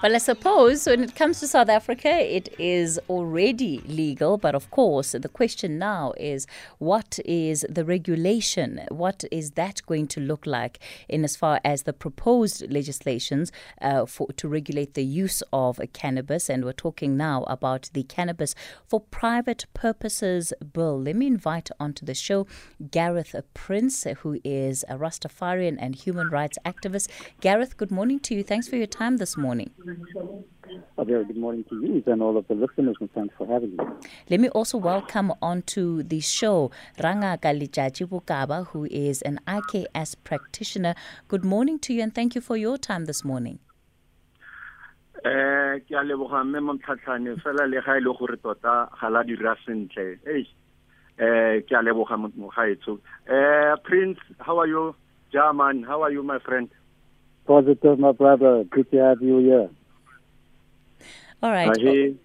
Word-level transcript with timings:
Well, 0.00 0.14
I 0.14 0.18
suppose 0.18 0.86
when 0.86 1.02
it 1.02 1.16
comes 1.16 1.40
to 1.40 1.48
South 1.48 1.68
Africa, 1.68 2.08
it 2.08 2.54
is 2.56 3.00
already 3.10 3.80
legal. 3.80 4.38
But 4.38 4.54
of 4.54 4.70
course, 4.70 5.10
the 5.10 5.28
question 5.28 5.76
now 5.76 6.12
is 6.16 6.46
what 6.78 7.18
is 7.24 7.66
the 7.68 7.84
regulation? 7.84 8.82
What 8.92 9.24
is 9.32 9.50
that 9.62 9.82
going 9.86 10.06
to 10.06 10.20
look 10.20 10.46
like 10.46 10.78
in 11.08 11.24
as 11.24 11.34
far 11.34 11.60
as 11.64 11.82
the 11.82 11.92
proposed 11.92 12.70
legislations 12.70 13.50
uh, 13.82 14.06
for 14.06 14.28
to 14.34 14.46
regulate 14.46 14.94
the 14.94 15.02
use 15.02 15.42
of 15.52 15.80
cannabis? 15.94 16.48
And 16.48 16.64
we're 16.64 16.74
talking 16.74 17.16
now 17.16 17.42
about 17.48 17.90
the 17.92 18.04
Cannabis 18.04 18.54
for 18.86 19.00
Private 19.00 19.66
Purposes 19.74 20.52
Bill. 20.72 21.02
Let 21.02 21.16
me 21.16 21.26
invite 21.26 21.70
onto 21.80 22.06
the 22.06 22.14
show 22.14 22.46
Gareth 22.92 23.34
Prince, 23.52 24.06
who 24.18 24.38
is 24.44 24.84
a 24.88 24.96
Rastafarian 24.96 25.76
and 25.80 25.96
human 25.96 26.28
rights 26.28 26.56
activist. 26.64 27.08
Gareth, 27.40 27.76
good 27.76 27.90
morning 27.90 28.20
to 28.20 28.36
you. 28.36 28.44
Thanks 28.44 28.68
for 28.68 28.76
your 28.76 28.86
time 28.86 29.16
this 29.16 29.36
morning. 29.36 29.72
A 30.98 31.04
very 31.04 31.24
good 31.24 31.38
morning 31.38 31.64
to 31.70 31.80
you 31.80 32.02
and 32.06 32.20
all 32.20 32.36
of 32.36 32.46
the 32.48 32.54
listeners, 32.54 32.96
and 33.00 33.10
thanks 33.12 33.34
for 33.38 33.46
having 33.46 33.74
me. 33.74 33.84
Let 34.28 34.40
me 34.40 34.50
also 34.50 34.76
welcome 34.76 35.32
onto 35.40 36.02
the 36.02 36.20
show 36.20 36.70
Ranga 37.02 37.38
Kalijaji 37.40 38.06
Bokaba, 38.06 38.66
who 38.66 38.84
is 38.90 39.22
an 39.22 39.40
IKS 39.46 40.16
practitioner. 40.24 40.94
Good 41.28 41.44
morning 41.44 41.78
to 41.80 41.94
you 41.94 42.02
and 42.02 42.14
thank 42.14 42.34
you 42.34 42.42
for 42.42 42.56
your 42.56 42.76
time 42.76 43.06
this 43.06 43.24
morning. 43.24 43.60
eh 45.24 45.82
ke 45.86 45.94
a 45.98 46.02
leboga 46.06 46.44
mme 46.46 46.60
momtlhatlhane 46.66 47.32
fela 47.42 47.64
le 47.66 47.80
ga 47.82 47.96
e 47.98 48.00
le 48.00 48.12
gore 48.18 48.36
tota 48.42 48.74
ga 49.00 49.08
la 49.10 49.22
dira 49.26 49.56
sentle 49.66 50.04
eh 50.26 51.58
ke 51.66 51.74
a 51.78 51.82
leboga 51.82 52.14
mogaetso 52.22 52.94
eh 53.26 53.74
prince 53.82 54.20
how 54.38 54.56
are 54.62 54.68
you 54.68 54.94
german 55.32 55.82
how 55.82 55.98
are 56.06 56.12
you 56.12 56.22
my 56.22 56.38
friend 56.46 56.70
Positive, 57.48 57.98
my 57.98 58.12
brother. 58.12 58.64
Good 58.64 58.90
to 58.90 58.98
have 58.98 59.22
you 59.22 59.38
here. 59.38 59.70
All 61.42 61.50
right. 61.50 62.16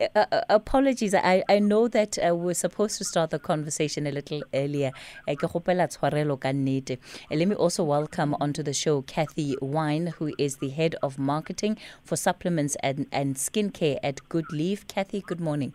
Uh, 0.00 0.24
uh, 0.32 0.40
apologies. 0.48 1.14
I, 1.14 1.42
I 1.48 1.58
know 1.58 1.86
that 1.88 2.16
uh, 2.18 2.34
we're 2.34 2.54
supposed 2.54 2.96
to 2.98 3.04
start 3.04 3.30
the 3.30 3.38
conversation 3.38 4.06
a 4.06 4.10
little 4.10 4.42
earlier. 4.54 4.92
Eh, 5.28 5.34
ke 5.34 5.44
kgopela 5.44 5.88
tshwarelo 5.88 6.40
ka 6.40 6.48
nnete. 6.48 6.98
Eh, 7.30 7.36
Let 7.36 7.48
me 7.48 7.54
also 7.54 7.84
welcome 7.84 8.34
onto 8.40 8.62
the 8.62 8.72
show 8.72 9.02
Kathy 9.02 9.56
Wine, 9.60 10.14
who 10.18 10.32
is 10.38 10.56
the 10.56 10.70
head 10.70 10.96
of 11.02 11.18
marketing 11.18 11.76
for 12.02 12.16
supplements 12.16 12.76
and, 12.82 13.06
and 13.12 13.36
skincare 13.36 13.98
at 14.02 14.26
Good 14.28 14.50
Leaf. 14.52 14.86
Kathy, 14.86 15.20
good 15.20 15.40
morning. 15.40 15.74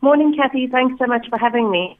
Morning, 0.00 0.34
Kathy. 0.36 0.66
Thanks 0.66 0.98
so 0.98 1.06
much 1.06 1.28
for 1.28 1.38
having 1.38 1.70
me. 1.70 1.96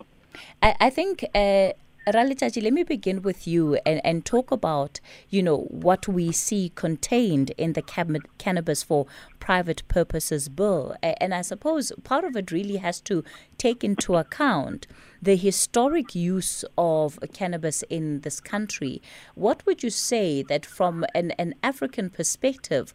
I, 0.60 0.74
I 0.80 0.90
think, 0.90 1.24
uh, 1.34 1.72
Rra 2.08 2.24
Letjatji, 2.24 2.62
let 2.62 2.72
me 2.72 2.84
begin 2.84 3.20
with 3.22 3.48
you 3.48 3.80
and, 3.84 4.00
and 4.04 4.24
talk 4.24 4.52
about, 4.52 5.00
you 5.28 5.42
know, 5.42 5.62
what 5.62 6.06
we 6.06 6.30
see 6.30 6.70
contained 6.76 7.50
in 7.58 7.72
the 7.72 7.82
Cannabis 8.38 8.84
for 8.84 9.06
Private 9.40 9.82
Purposes 9.88 10.48
Bill. 10.48 10.94
And 11.02 11.34
I 11.34 11.42
suppose 11.42 11.90
part 12.04 12.22
of 12.22 12.36
it 12.36 12.52
really 12.52 12.76
has 12.76 13.00
to 13.00 13.24
take 13.58 13.82
into 13.82 14.14
account 14.14 14.86
the 15.20 15.34
historic 15.34 16.14
use 16.14 16.64
of 16.78 17.18
cannabis 17.32 17.82
in 17.90 18.20
this 18.20 18.38
country. 18.38 19.02
What 19.34 19.66
would 19.66 19.82
you 19.82 19.90
say 19.90 20.44
that 20.44 20.64
from 20.64 21.04
an, 21.12 21.32
an 21.32 21.56
African 21.64 22.10
perspective, 22.10 22.94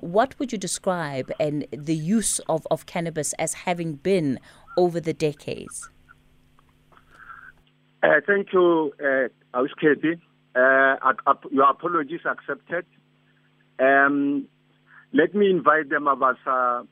what 0.00 0.36
would 0.40 0.50
you 0.50 0.58
describe 0.58 1.30
and 1.38 1.68
the 1.70 1.94
use 1.94 2.40
of, 2.48 2.66
of 2.68 2.86
cannabis 2.86 3.32
as 3.34 3.54
having 3.54 3.92
been 3.92 4.40
over 4.76 4.98
the 4.98 5.14
decades? 5.14 5.88
Uh, 8.02 8.20
thank 8.26 8.52
you 8.52 8.92
uh 9.02 9.28
uh 10.58 10.96
ap- 11.26 11.44
your 11.50 11.68
apologies 11.68 12.20
accepted 12.24 12.86
um 13.78 14.46
let 15.12 15.34
me 15.34 15.50
invite 15.50 15.88
the 15.90 15.96
mabasa 15.96 16.80
uh, 16.80 16.84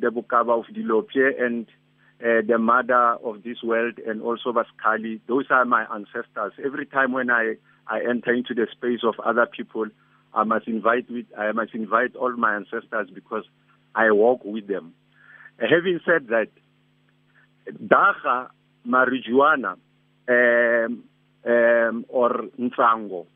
the 0.00 0.10
bukaba 0.10 0.58
of 0.60 0.66
dilopie 0.74 1.40
and 1.40 1.66
uh, 2.22 2.40
the 2.46 2.56
mother 2.58 3.16
of 3.22 3.42
this 3.42 3.58
world 3.62 3.98
and 4.06 4.22
also 4.22 4.52
Vaskali. 4.52 5.20
Those 5.28 5.46
are 5.50 5.64
my 5.64 5.84
ancestors. 5.92 6.52
Every 6.64 6.86
time 6.86 7.12
when 7.12 7.30
I, 7.30 7.56
I 7.86 8.00
enter 8.08 8.32
into 8.32 8.54
the 8.54 8.66
space 8.72 9.00
of 9.02 9.14
other 9.20 9.46
people, 9.46 9.86
I 10.32 10.44
must 10.44 10.66
invite 10.68 11.10
with 11.10 11.26
I 11.36 11.52
must 11.52 11.74
invite 11.74 12.14
all 12.16 12.34
my 12.36 12.54
ancestors 12.56 13.08
because 13.14 13.44
I 13.94 14.10
walk 14.12 14.44
with 14.44 14.66
them. 14.68 14.94
Uh, 15.60 15.66
having 15.68 16.00
said 16.06 16.28
that, 16.28 16.48
dagga 17.70 18.48
marijuana 18.86 19.76
um, 20.28 21.04
um, 21.46 22.04
or 22.08 22.44
ntsango 22.58 23.26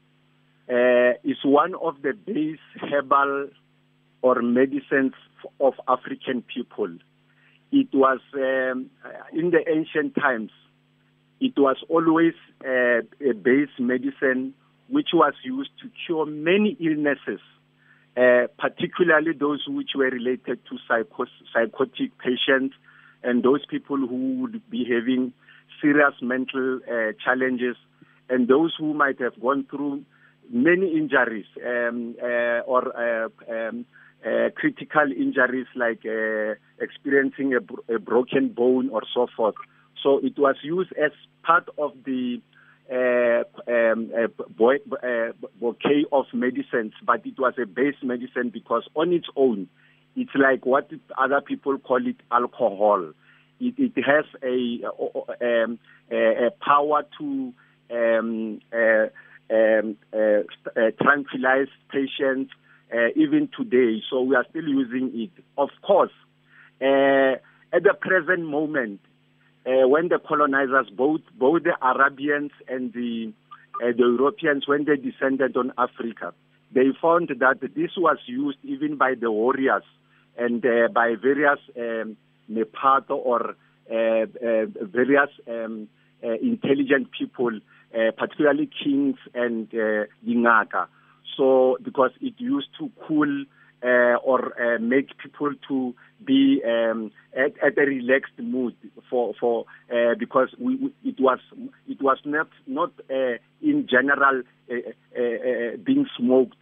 uh, 0.70 1.12
is 1.24 1.38
one 1.44 1.74
of 1.74 2.02
the 2.02 2.12
base 2.12 2.58
herbal 2.80 3.48
or 4.22 4.42
medicines 4.42 5.14
of 5.60 5.74
African 5.88 6.42
people. 6.42 6.90
It 7.72 7.88
was 7.92 8.20
um, 8.34 8.90
in 9.32 9.50
the 9.50 9.62
ancient 9.68 10.14
times. 10.14 10.50
It 11.40 11.54
was 11.56 11.76
always 11.88 12.34
uh, 12.64 13.00
a 13.28 13.32
base 13.32 13.70
medicine 13.78 14.54
which 14.88 15.10
was 15.14 15.32
used 15.44 15.70
to 15.82 15.88
cure 16.04 16.26
many 16.26 16.76
illnesses, 16.80 17.40
uh, 18.16 18.48
particularly 18.58 19.32
those 19.38 19.64
which 19.68 19.90
were 19.94 20.10
related 20.10 20.58
to 20.68 20.78
psychos- 20.88 21.28
psychotic 21.52 22.10
patients 22.18 22.74
and 23.22 23.42
those 23.42 23.64
people 23.66 23.96
who 23.96 24.40
would 24.40 24.68
be 24.68 24.84
having 24.84 25.32
serious 25.80 26.14
mental 26.22 26.80
uh, 26.90 27.12
challenges 27.24 27.76
and 28.28 28.48
those 28.48 28.74
who 28.78 28.94
might 28.94 29.20
have 29.20 29.38
gone 29.40 29.66
through 29.70 30.02
many 30.50 30.96
injuries 30.96 31.46
um, 31.66 32.14
uh, 32.22 32.60
or 32.66 32.82
uh, 32.96 33.28
um, 33.50 33.84
uh, 34.26 34.50
critical 34.54 35.10
injuries 35.16 35.66
like 35.74 36.04
uh, 36.06 36.54
experiencing 36.80 37.54
a, 37.54 37.94
a 37.94 37.98
broken 37.98 38.48
bone 38.48 38.88
or 38.90 39.02
so 39.14 39.26
forth. 39.36 39.54
So 40.02 40.18
it 40.22 40.38
was 40.38 40.56
used 40.62 40.92
as 40.92 41.12
part 41.42 41.68
of 41.78 41.92
the 42.04 42.40
um, 42.90 44.10
bo- 44.56 44.72
uh, 45.02 45.32
bouquet 45.60 46.04
of 46.12 46.26
medicines, 46.32 46.92
but 47.04 47.24
it 47.24 47.38
was 47.38 47.54
a 47.62 47.66
base 47.66 47.94
medicine 48.02 48.50
because 48.52 48.88
on 48.94 49.12
its 49.12 49.26
own, 49.36 49.68
it's 50.16 50.34
like 50.34 50.66
what 50.66 50.90
other 51.16 51.40
people 51.40 51.78
call 51.78 52.04
it 52.06 52.16
alcohol. 52.32 53.12
It, 53.60 53.74
it 53.78 54.02
has 54.04 54.24
a, 54.42 55.64
um, 55.64 55.78
a, 56.10 56.46
a 56.46 56.50
power 56.64 57.04
to 57.18 57.52
um, 57.90 58.60
uh, 58.72 59.06
um, 59.52 59.96
uh, 60.12 60.42
uh, 60.76 60.90
tranquilize 61.02 61.68
patients 61.90 62.52
uh, 62.92 63.08
even 63.16 63.48
today. 63.56 64.02
So 64.08 64.22
we 64.22 64.36
are 64.36 64.46
still 64.50 64.66
using 64.66 65.10
it. 65.14 65.44
Of 65.58 65.70
course, 65.82 66.12
uh, 66.80 67.36
at 67.72 67.82
the 67.82 67.94
present 68.00 68.46
moment, 68.46 69.00
uh, 69.66 69.86
when 69.86 70.08
the 70.08 70.18
colonizers, 70.18 70.88
both 70.96 71.20
both 71.38 71.62
the 71.64 71.76
Arabians 71.82 72.52
and 72.68 72.92
the 72.92 73.32
uh, 73.82 73.92
the 73.92 74.16
Europeans, 74.18 74.66
when 74.66 74.84
they 74.84 74.96
descended 74.96 75.56
on 75.56 75.72
Africa, 75.76 76.32
they 76.72 76.88
found 77.00 77.28
that 77.28 77.60
this 77.60 77.90
was 77.96 78.18
used 78.26 78.58
even 78.62 78.96
by 78.96 79.14
the 79.20 79.30
warriors 79.30 79.82
and 80.38 80.64
uh, 80.64 80.88
by 80.92 81.14
various 81.20 81.58
um, 81.78 82.16
Nepato 82.50 83.10
or 83.10 83.56
uh, 83.90 83.94
uh, 83.94 84.66
various 84.82 85.30
um, 85.48 85.88
uh, 86.22 86.32
intelligent 86.42 87.10
people, 87.10 87.58
particularly 88.16 88.68
kings 88.82 89.16
and 89.34 89.66
uh, 89.74 90.04
Dingaka. 90.26 90.86
So 91.36 91.78
because 91.82 92.10
it 92.20 92.34
used 92.38 92.68
to 92.78 92.90
cool 93.06 93.44
uh, 93.82 94.16
or 94.22 94.52
uh, 94.60 94.78
make 94.78 95.16
people 95.18 95.52
to 95.68 95.94
be 96.24 96.62
um, 96.66 97.10
at, 97.34 97.52
at 97.64 97.78
a 97.78 97.82
relaxed 97.82 98.38
mood 98.38 98.74
for 99.08 99.34
for 99.40 99.64
uh, 99.90 100.14
because 100.18 100.48
we, 100.58 100.76
we, 100.76 100.94
it 101.04 101.18
was 101.18 101.38
it 101.88 102.00
was 102.02 102.18
not 102.24 102.48
not 102.66 102.92
uh, 103.10 103.38
in 103.62 103.86
general 103.88 104.42
uh, 104.70 104.74
uh, 104.74 105.76
being 105.84 106.06
smoked. 106.16 106.56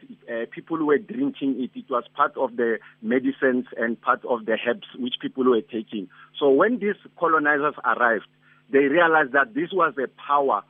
People 0.50 0.84
were 0.86 0.98
drinking 0.98 1.56
it. 1.58 1.70
It 1.74 1.90
was 1.90 2.04
part 2.14 2.36
of 2.36 2.56
the 2.56 2.78
medicines 3.02 3.66
and 3.76 4.00
part 4.00 4.24
of 4.24 4.46
the 4.46 4.56
herbs 4.66 4.86
which 4.98 5.14
people 5.20 5.44
were 5.44 5.60
taking. 5.60 6.08
So 6.38 6.50
when 6.50 6.78
these 6.78 6.96
colonizers 7.18 7.74
arrived, 7.84 8.28
they 8.70 8.80
realized 8.80 9.32
that 9.32 9.54
this 9.54 9.70
was 9.72 9.94
a 10.02 10.08
power 10.08 10.62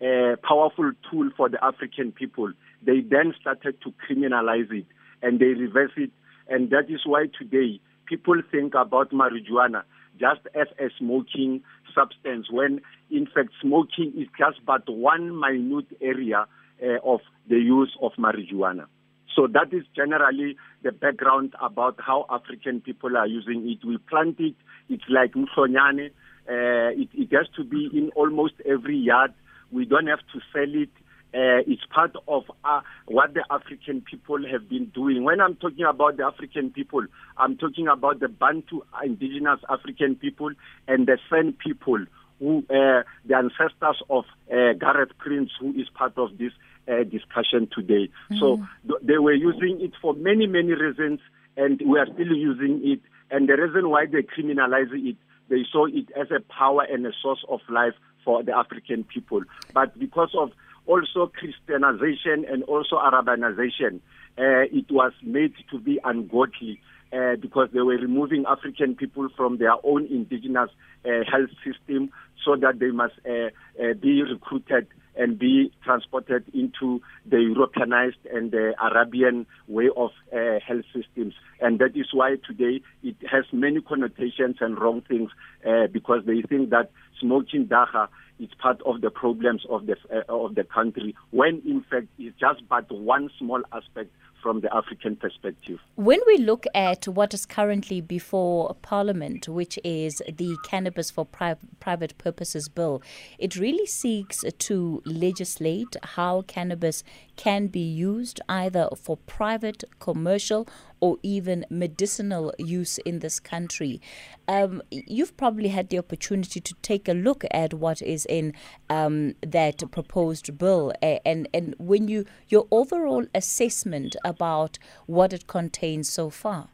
a 0.00 0.36
powerful 0.46 0.92
tool 1.10 1.30
for 1.38 1.48
the 1.48 1.62
African 1.64 2.12
people. 2.12 2.52
They 2.82 3.00
then 3.00 3.34
started 3.40 3.80
to 3.80 3.94
criminalize 4.06 4.70
it 4.70 4.84
and 5.22 5.40
they 5.40 5.46
reverse 5.46 5.92
it. 5.96 6.10
And 6.48 6.70
that 6.70 6.86
is 6.88 7.00
why 7.04 7.26
today 7.38 7.80
people 8.06 8.40
think 8.50 8.74
about 8.74 9.10
marijuana 9.10 9.82
just 10.18 10.40
as 10.54 10.68
a 10.78 10.88
smoking 10.98 11.62
substance 11.94 12.46
when 12.50 12.80
in 13.10 13.26
fact 13.26 13.50
smoking 13.60 14.12
is 14.16 14.28
just 14.38 14.64
but 14.64 14.88
one 14.88 15.38
minute 15.38 15.86
area 16.00 16.46
uh, 16.82 16.98
of 17.04 17.20
the 17.48 17.56
use 17.56 17.96
of 18.00 18.12
marijuana. 18.18 18.86
So 19.34 19.46
that 19.48 19.72
is 19.72 19.84
generally 19.94 20.56
the 20.82 20.92
background 20.92 21.54
about 21.60 21.96
how 21.98 22.26
African 22.30 22.80
people 22.80 23.16
are 23.16 23.26
using 23.26 23.68
it. 23.68 23.86
We 23.86 23.98
plant 23.98 24.40
it, 24.40 24.54
it's 24.88 25.04
like 25.08 25.32
mhlonyane. 25.34 26.10
Uh, 26.48 26.94
it, 26.94 27.08
it 27.12 27.34
has 27.36 27.46
to 27.56 27.64
be 27.64 27.90
in 27.92 28.10
almost 28.14 28.54
every 28.64 28.96
yard. 28.96 29.34
We 29.70 29.84
don't 29.84 30.06
have 30.06 30.20
to 30.32 30.40
sell 30.52 30.72
it 30.82 30.90
Uh, 31.36 31.60
it's 31.66 31.84
part 31.94 32.16
of 32.28 32.44
uh, 32.64 32.80
what 33.04 33.34
the 33.34 33.44
African 33.50 34.00
people 34.00 34.38
have 34.50 34.70
been 34.70 34.86
doing. 34.86 35.22
When 35.22 35.38
I'm 35.38 35.54
talking 35.56 35.84
about 35.84 36.16
the 36.16 36.24
African 36.24 36.70
people, 36.70 37.04
I'm 37.36 37.58
talking 37.58 37.88
about 37.88 38.20
the 38.20 38.28
Bantu 38.28 38.80
indigenous 39.04 39.60
African 39.68 40.14
people 40.14 40.52
and 40.88 41.06
the 41.06 41.18
San 41.28 41.52
people, 41.52 42.02
who 42.38 42.64
uh, 42.70 43.02
the 43.26 43.36
ancestors 43.36 44.02
of 44.08 44.24
uh, 44.50 44.72
Gareth 44.80 45.10
Prince, 45.18 45.50
who 45.60 45.74
is 45.74 45.90
part 45.90 46.16
of 46.16 46.38
this 46.38 46.52
uh, 46.88 47.02
discussion 47.04 47.68
today. 47.70 48.08
Mm. 48.30 48.40
So 48.40 48.66
th- 48.88 49.00
they 49.02 49.18
were 49.18 49.34
using 49.34 49.82
it 49.82 49.92
for 50.00 50.14
many, 50.14 50.46
many 50.46 50.72
reasons, 50.72 51.20
and 51.58 51.82
we 51.84 51.98
are 51.98 52.06
still 52.06 52.34
using 52.34 52.80
it. 52.82 53.00
And 53.30 53.46
the 53.46 53.56
reason 53.56 53.90
why 53.90 54.06
they 54.06 54.22
criminalize 54.22 54.88
it, 54.92 55.16
they 55.50 55.66
saw 55.70 55.84
it 55.84 56.06
as 56.18 56.28
a 56.30 56.40
power 56.40 56.86
and 56.90 57.04
a 57.06 57.12
source 57.20 57.44
of 57.50 57.60
life 57.68 57.94
for 58.24 58.42
the 58.42 58.56
African 58.56 59.04
people. 59.04 59.42
But 59.74 59.98
because 59.98 60.34
of 60.34 60.52
also 60.86 61.30
Christianization 61.34 62.44
and 62.50 62.62
also 62.64 62.96
Arabanization, 62.96 64.00
uh, 64.38 64.68
it 64.70 64.90
was 64.90 65.12
made 65.22 65.54
to 65.70 65.78
be 65.78 65.98
ungodly. 66.04 66.80
Uh, 67.12 67.36
because 67.40 67.68
they 67.72 67.80
were 67.80 67.96
removing 67.96 68.44
African 68.48 68.96
people 68.96 69.28
from 69.36 69.58
their 69.58 69.74
own 69.84 70.06
indigenous 70.06 70.70
uh, 71.04 71.08
health 71.30 71.50
system 71.64 72.10
so 72.44 72.56
that 72.56 72.80
they 72.80 72.90
must 72.90 73.14
uh, 73.24 73.46
uh, 73.80 73.94
be 73.94 74.22
recruited 74.22 74.88
and 75.16 75.38
be 75.38 75.72
transported 75.84 76.44
into 76.52 77.00
the 77.24 77.38
Europeanized 77.38 78.18
and 78.32 78.50
the 78.50 78.74
Arabian 78.82 79.46
way 79.66 79.88
of 79.96 80.10
uh, 80.32 80.60
health 80.66 80.84
systems. 80.94 81.34
And 81.60 81.78
that 81.78 81.96
is 81.96 82.06
why 82.12 82.36
today 82.46 82.82
it 83.02 83.16
has 83.30 83.44
many 83.52 83.80
connotations 83.80 84.56
and 84.60 84.78
wrong 84.78 85.02
things 85.08 85.30
uh, 85.66 85.86
because 85.90 86.22
they 86.26 86.42
think 86.42 86.70
that 86.70 86.90
smoking 87.20 87.66
dagga 87.66 88.08
is 88.38 88.50
part 88.58 88.80
of 88.84 89.00
the 89.00 89.10
problems 89.10 89.64
of 89.68 89.86
the 89.86 89.96
uh, 90.14 90.22
of 90.28 90.54
the 90.54 90.64
country 90.64 91.14
when 91.30 91.62
in 91.66 91.84
fact 91.90 92.06
it's 92.18 92.38
just 92.38 92.66
but 92.68 92.90
one 92.90 93.30
small 93.38 93.62
aspect 93.72 94.10
from 94.46 94.60
the 94.60 94.72
African 94.72 95.16
perspective. 95.16 95.80
When 95.96 96.20
we 96.24 96.38
look 96.38 96.66
at 96.72 97.08
what 97.08 97.34
is 97.34 97.46
currently 97.46 98.00
before 98.00 98.76
Parliament, 98.80 99.48
which 99.48 99.76
is 99.82 100.22
the 100.28 100.56
Cannabis 100.64 101.10
for 101.10 101.24
Pri- 101.24 101.56
Private 101.80 102.16
Purposes 102.18 102.68
Bill, 102.68 103.02
it 103.40 103.56
really 103.56 103.86
seeks 103.86 104.44
to 104.56 105.02
legislate 105.04 105.96
how 106.02 106.42
cannabis 106.42 107.02
can 107.34 107.66
be 107.66 107.80
used 107.80 108.40
either 108.48 108.88
for 108.96 109.16
private, 109.16 109.82
commercial, 109.98 110.68
or 111.00 111.18
even 111.22 111.64
medicinal 111.70 112.52
use 112.58 112.98
in 112.98 113.20
this 113.20 113.40
country. 113.40 114.00
Um, 114.48 114.82
you've 114.90 115.36
probably 115.36 115.68
had 115.68 115.88
the 115.88 115.98
opportunity 115.98 116.60
to 116.60 116.74
take 116.82 117.08
a 117.08 117.12
look 117.12 117.44
at 117.50 117.74
what 117.74 118.02
is 118.02 118.26
in 118.26 118.54
um, 118.88 119.34
that 119.42 119.90
proposed 119.90 120.56
bill, 120.58 120.92
and 121.02 121.48
and 121.52 121.74
when 121.78 122.08
you 122.08 122.24
your 122.48 122.66
overall 122.70 123.26
assessment 123.34 124.16
about 124.24 124.78
what 125.06 125.32
it 125.32 125.46
contains 125.46 126.08
so 126.08 126.30
far. 126.30 126.68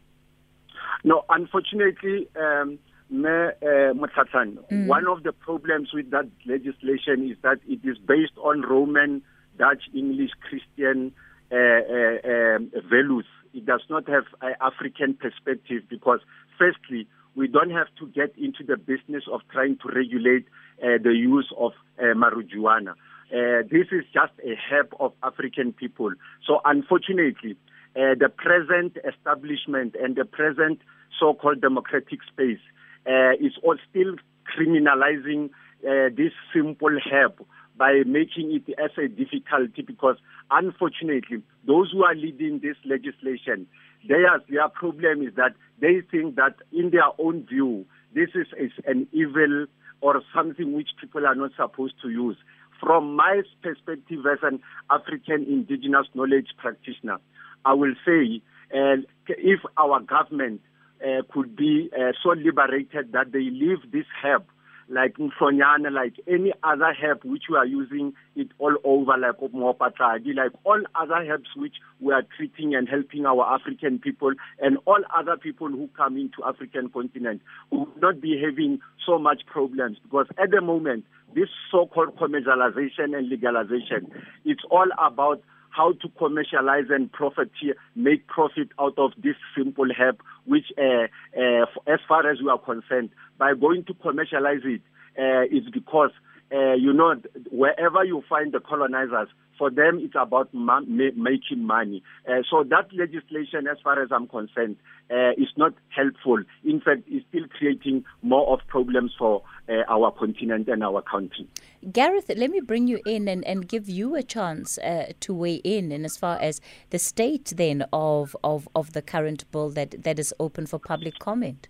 No, 1.05 1.25
unfortunately. 1.29 2.29
Um, 2.37 2.79
Me, 3.13 3.29
uh, 3.29 3.93
mm. 3.93 4.87
one 4.87 5.07
of 5.07 5.23
the 5.23 5.33
problems 5.33 5.91
with 5.93 6.11
that 6.13 6.31
legislation 6.47 7.31
is 7.31 7.37
that 7.43 7.59
it 7.69 7.81
is 7.85 7.99
based 7.99 8.33
on 8.39 8.63
Roman, 8.63 9.21
Dutch, 9.59 9.83
English, 9.95 10.31
Christian 10.49 11.13
uh, 11.53 11.57
uh, 11.57 12.57
um, 12.57 12.71
values 12.89 13.27
it 13.55 13.67
does 13.67 13.83
not 13.91 14.09
have 14.09 14.25
an 14.41 14.55
African 14.61 15.15
perspective 15.15 15.83
because, 15.89 16.21
firstly, 16.59 17.07
we 17.35 17.49
don't 17.49 17.71
have 17.71 17.89
to 17.99 18.07
get 18.09 18.37
into 18.37 18.63
the 18.65 18.77
business 18.77 19.25
of 19.31 19.41
trying 19.51 19.79
to 19.79 19.89
regulate 19.95 20.47
uh, 20.83 20.99
the 21.03 21.15
use 21.15 21.51
of 21.59 21.73
uh, 21.99 22.15
marijuana. 22.15 22.93
Uh, 23.33 23.63
this 23.71 23.87
is 23.91 24.05
just 24.13 24.33
a 24.45 24.55
herb 24.71 24.95
of 25.01 25.13
African 25.23 25.73
people. 25.73 26.13
So, 26.47 26.61
unfortunately, 26.65 27.57
uh, 27.97 28.15
the 28.19 28.29
present 28.29 28.99
establishment 29.09 29.97
and 30.01 30.17
the 30.17 30.25
present 30.25 30.81
so-called 31.19 31.61
democratic 31.61 32.21
space 32.31 32.61
uh, 33.07 33.33
is 33.41 33.53
all 33.63 33.77
still 33.89 34.17
criminalizing 34.57 35.51
uh, 35.87 36.11
this 36.15 36.33
simple 36.55 36.97
herb 37.11 37.45
by 37.77 38.03
making 38.07 38.53
it 38.53 38.75
as 38.79 38.91
a 38.99 39.09
difficulty 39.09 39.83
because 39.83 40.17
unfortunately 40.51 41.43
those 41.67 41.91
who 41.93 42.03
are 42.05 42.15
leading 42.15 42.61
this 42.61 42.77
legislation 42.85 43.67
their 44.07 44.41
their 44.49 44.69
problem 44.69 45.23
is 45.23 45.35
that 45.37 45.55
they 45.81 46.03
think 46.11 46.37
that 46.37 46.57
in 46.73 46.91
their 46.91 47.11
own 47.19 47.47
view 47.47 47.87
this 48.15 48.31
is, 48.35 48.47
is 48.59 48.73
an 48.87 49.07
evil 49.13 49.67
or 50.01 50.21
something 50.35 50.73
which 50.75 50.89
people 51.01 51.25
are 51.27 51.35
not 51.35 51.53
supposed 51.57 51.95
to 52.03 52.11
use. 52.11 52.37
From 52.81 53.15
my 53.15 53.43
perspective 53.63 54.19
as 54.31 54.41
an 54.43 54.61
African 54.91 55.45
indigenous 55.45 56.07
knowledge 56.15 56.49
practitioner 56.59 57.19
I 57.65 57.75
will 57.75 57.95
say 58.05 58.43
uh, 58.75 58.97
if 59.29 59.61
our 59.77 60.01
government 60.01 60.61
uh, 61.03 61.23
could 61.33 61.57
be 61.57 61.91
uh, 61.97 62.13
so 62.23 62.31
liberated 62.31 63.13
that 63.13 63.33
they 63.33 63.51
leave 63.51 63.91
this 63.93 64.07
herb 64.23 64.45
like 64.89 65.17
mhlonyana, 65.17 65.91
like 65.91 66.15
any 66.27 66.53
other 66.63 66.95
herb 67.01 67.25
which 67.25 67.45
we 67.51 67.57
are 67.57 67.67
using 67.67 68.13
it 68.37 68.49
all 68.59 68.75
over, 68.85 69.17
like 69.19 69.39
mopatragi, 69.39 70.35
like 70.35 70.53
all 70.65 70.81
other 70.95 71.15
herbs 71.15 71.49
which 71.57 71.75
we 72.01 72.13
are 72.13 72.23
treating 72.37 72.75
and 72.75 72.89
helping 72.89 73.27
our 73.27 73.45
African 73.55 73.99
people 73.99 74.33
and 74.61 74.79
all 74.87 75.01
other 75.17 75.37
people 75.37 75.69
who 75.69 75.89
come 75.97 76.17
into 76.17 76.45
African 76.45 76.89
continent 76.91 77.43
will 77.71 77.89
not 78.01 78.21
be 78.21 78.41
having 78.43 78.81
so 79.07 79.19
much 79.19 79.43
problems 79.47 79.99
because 80.03 80.27
at 80.43 80.51
the 80.51 80.61
moment 80.61 81.05
this 81.35 81.49
so-called 81.71 82.17
commercialization 82.17 83.17
and 83.17 83.29
legalization, 83.29 84.11
it's 84.45 84.63
all 84.71 84.89
about 84.99 85.43
how 85.73 85.93
to 85.93 86.09
commercialize 86.19 86.85
and 86.91 87.11
profiteer, 87.11 87.75
make 87.97 88.27
profit 88.27 88.69
out 88.79 88.95
of 88.99 89.13
this 89.23 89.37
simple 89.57 89.89
herb, 89.99 90.21
which, 90.45 90.67
uh, 90.79 91.07
uh, 91.39 91.67
as 91.87 91.99
far 92.07 92.31
as 92.31 92.41
we 92.43 92.51
are 92.51 92.59
concerned, 92.59 93.11
by 93.39 93.55
going 93.55 93.85
to 93.85 93.95
commercialize 93.95 94.61
it, 94.65 94.83
uh, 95.19 95.45
is 95.45 95.69
because, 95.73 96.11
uh, 96.55 96.75
you 96.75 96.93
know, 96.93 97.15
wherever 97.51 98.05
you 98.05 98.23
find 98.29 98.53
the 98.53 98.61
colonizers, 98.61 99.29
for 99.63 99.71
them 99.71 100.01
it's 100.03 100.15
about 100.21 100.53
ma- 100.53 100.81
ma- 100.81 101.15
making 101.15 101.65
money. 101.65 102.03
Uh, 102.29 102.43
so 102.51 102.65
that 102.65 102.93
legislation, 102.93 103.69
as 103.71 103.77
far 103.85 104.03
as 104.03 104.09
I'm 104.11 104.27
concerned, 104.27 104.75
uh, 105.09 105.31
is 105.37 105.51
not 105.57 105.73
helpful. 105.91 106.43
In 106.65 106.81
fact, 106.81 107.03
it's 107.07 107.25
still 107.29 107.45
creating 107.57 108.05
more 108.23 108.53
of 108.53 108.59
problems 108.67 109.13
for 109.17 109.45
uh, 109.69 109.85
our 109.89 110.11
continent 110.11 110.67
and 110.67 110.83
our 110.83 111.01
country. 111.01 111.47
Gareth, 111.93 112.29
let 112.37 112.51
me 112.51 112.59
bring 112.59 112.89
you 112.89 112.99
in 113.07 113.29
and, 113.29 113.45
and 113.45 113.69
give 113.69 113.89
you 113.89 114.17
a 114.17 114.25
chance 114.25 114.79
uh, 114.79 115.13
to 115.21 115.33
weigh 115.33 115.61
in, 115.63 115.93
and 115.93 116.05
as 116.05 116.17
far 116.17 116.41
as 116.41 116.61
the 116.91 116.99
state 116.99 117.53
then 117.57 117.85
of, 117.93 118.37
of, 118.43 118.69
of 118.75 118.95
the 118.95 119.03
current 119.03 119.49
bill 119.53 119.71
that, 119.71 120.03
that 120.03 120.19
is 120.19 120.35
open 120.41 120.67
for 120.67 120.81
public 120.81 121.21
comment. 121.21 121.69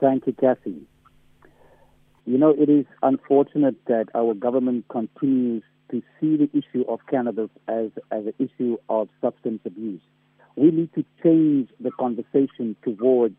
Thank 0.00 0.26
you, 0.26 0.32
Kathy. 0.32 0.80
You 2.24 2.38
know, 2.38 2.54
it 2.56 2.70
is 2.70 2.86
unfortunate 3.02 3.76
that 3.84 4.06
our 4.14 4.32
government 4.32 4.86
continues 4.88 5.62
to 5.90 6.02
see 6.20 6.36
the 6.36 6.50
issue 6.52 6.84
of 6.88 7.00
cannabis 7.10 7.50
as, 7.68 7.90
as 8.10 8.26
an 8.26 8.34
issue 8.38 8.76
of 8.88 9.08
substance 9.20 9.60
abuse. 9.64 10.00
We 10.56 10.70
need 10.70 10.92
to 10.94 11.04
change 11.22 11.68
the 11.80 11.90
conversation 11.90 12.76
towards 12.84 13.36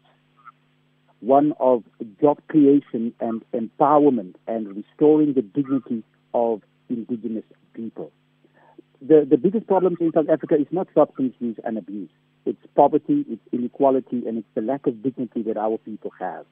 one 1.22 1.54
of 1.60 1.84
job 2.22 2.40
creation 2.48 3.14
and 3.20 3.44
empowerment 3.54 4.36
and 4.48 4.75
restoring 4.75 5.34
the 5.34 5.42
dignity 5.42 6.04
of 6.34 6.62
indigenous 6.90 7.46
people. 7.74 8.12
The, 9.02 9.25
the 9.30 9.38
biggest 9.38 9.68
problem 9.68 9.98
in 10.00 10.12
South 10.14 10.30
Africa 10.30 10.56
is 10.56 10.68
not 10.72 10.88
substance 10.94 11.34
use 11.40 11.58
and 11.64 11.78
abuse. 11.78 12.10
It's 12.46 12.60
poverty, 12.75 13.25
it's 13.28 13.42
inequality, 13.52 14.24
and 14.28 14.38
it's 14.38 14.48
the 14.54 14.62
lack 14.62 14.86
of 14.86 15.02
dignity 15.02 15.42
that 15.44 15.58
our 15.58 15.78
people 15.80 16.12
have. 16.20 16.46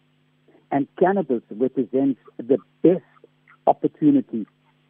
And 0.72 0.88
cannabis 1.00 1.44
represents 1.52 2.20
the 2.38 2.58
best 2.82 3.04
opportunity 3.68 4.48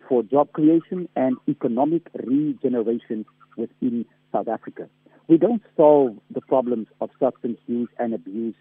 for 0.07 0.24
job 0.24 0.51
creation 0.53 1.07
and 1.15 1.38
economic 1.48 2.03
regeneration 2.13 3.25
within 3.57 4.05
South 4.31 4.48
Africa. 4.48 4.89
We 5.27 5.38
don't 5.38 5.62
solve 5.77 6.17
the 6.31 6.41
problems 6.41 6.88
of 7.00 7.10
substance 7.19 7.57
use 7.67 7.89
and 7.98 8.13
abuse 8.13 8.55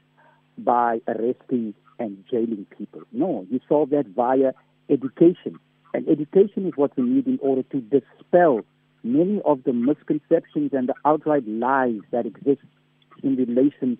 by 0.58 1.00
arresting 1.08 1.74
and 1.98 2.24
jailing 2.30 2.66
people. 2.76 3.02
No, 3.12 3.46
you 3.50 3.60
solve 3.68 3.90
that 3.90 4.06
via 4.06 4.52
education. 4.88 5.58
And 5.94 6.08
education 6.08 6.66
is 6.66 6.72
what 6.76 6.96
we 6.96 7.04
need 7.04 7.26
in 7.26 7.38
order 7.42 7.62
to 7.64 7.80
dispel 7.80 8.60
many 9.02 9.40
of 9.44 9.64
the 9.64 9.72
misconceptions 9.72 10.72
and 10.72 10.88
the 10.88 10.94
outright 11.04 11.46
lies 11.46 12.00
that 12.12 12.26
exist 12.26 12.62
in 13.22 13.36
relation 13.36 13.98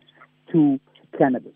to 0.53 0.79
cannabis. 1.19 1.53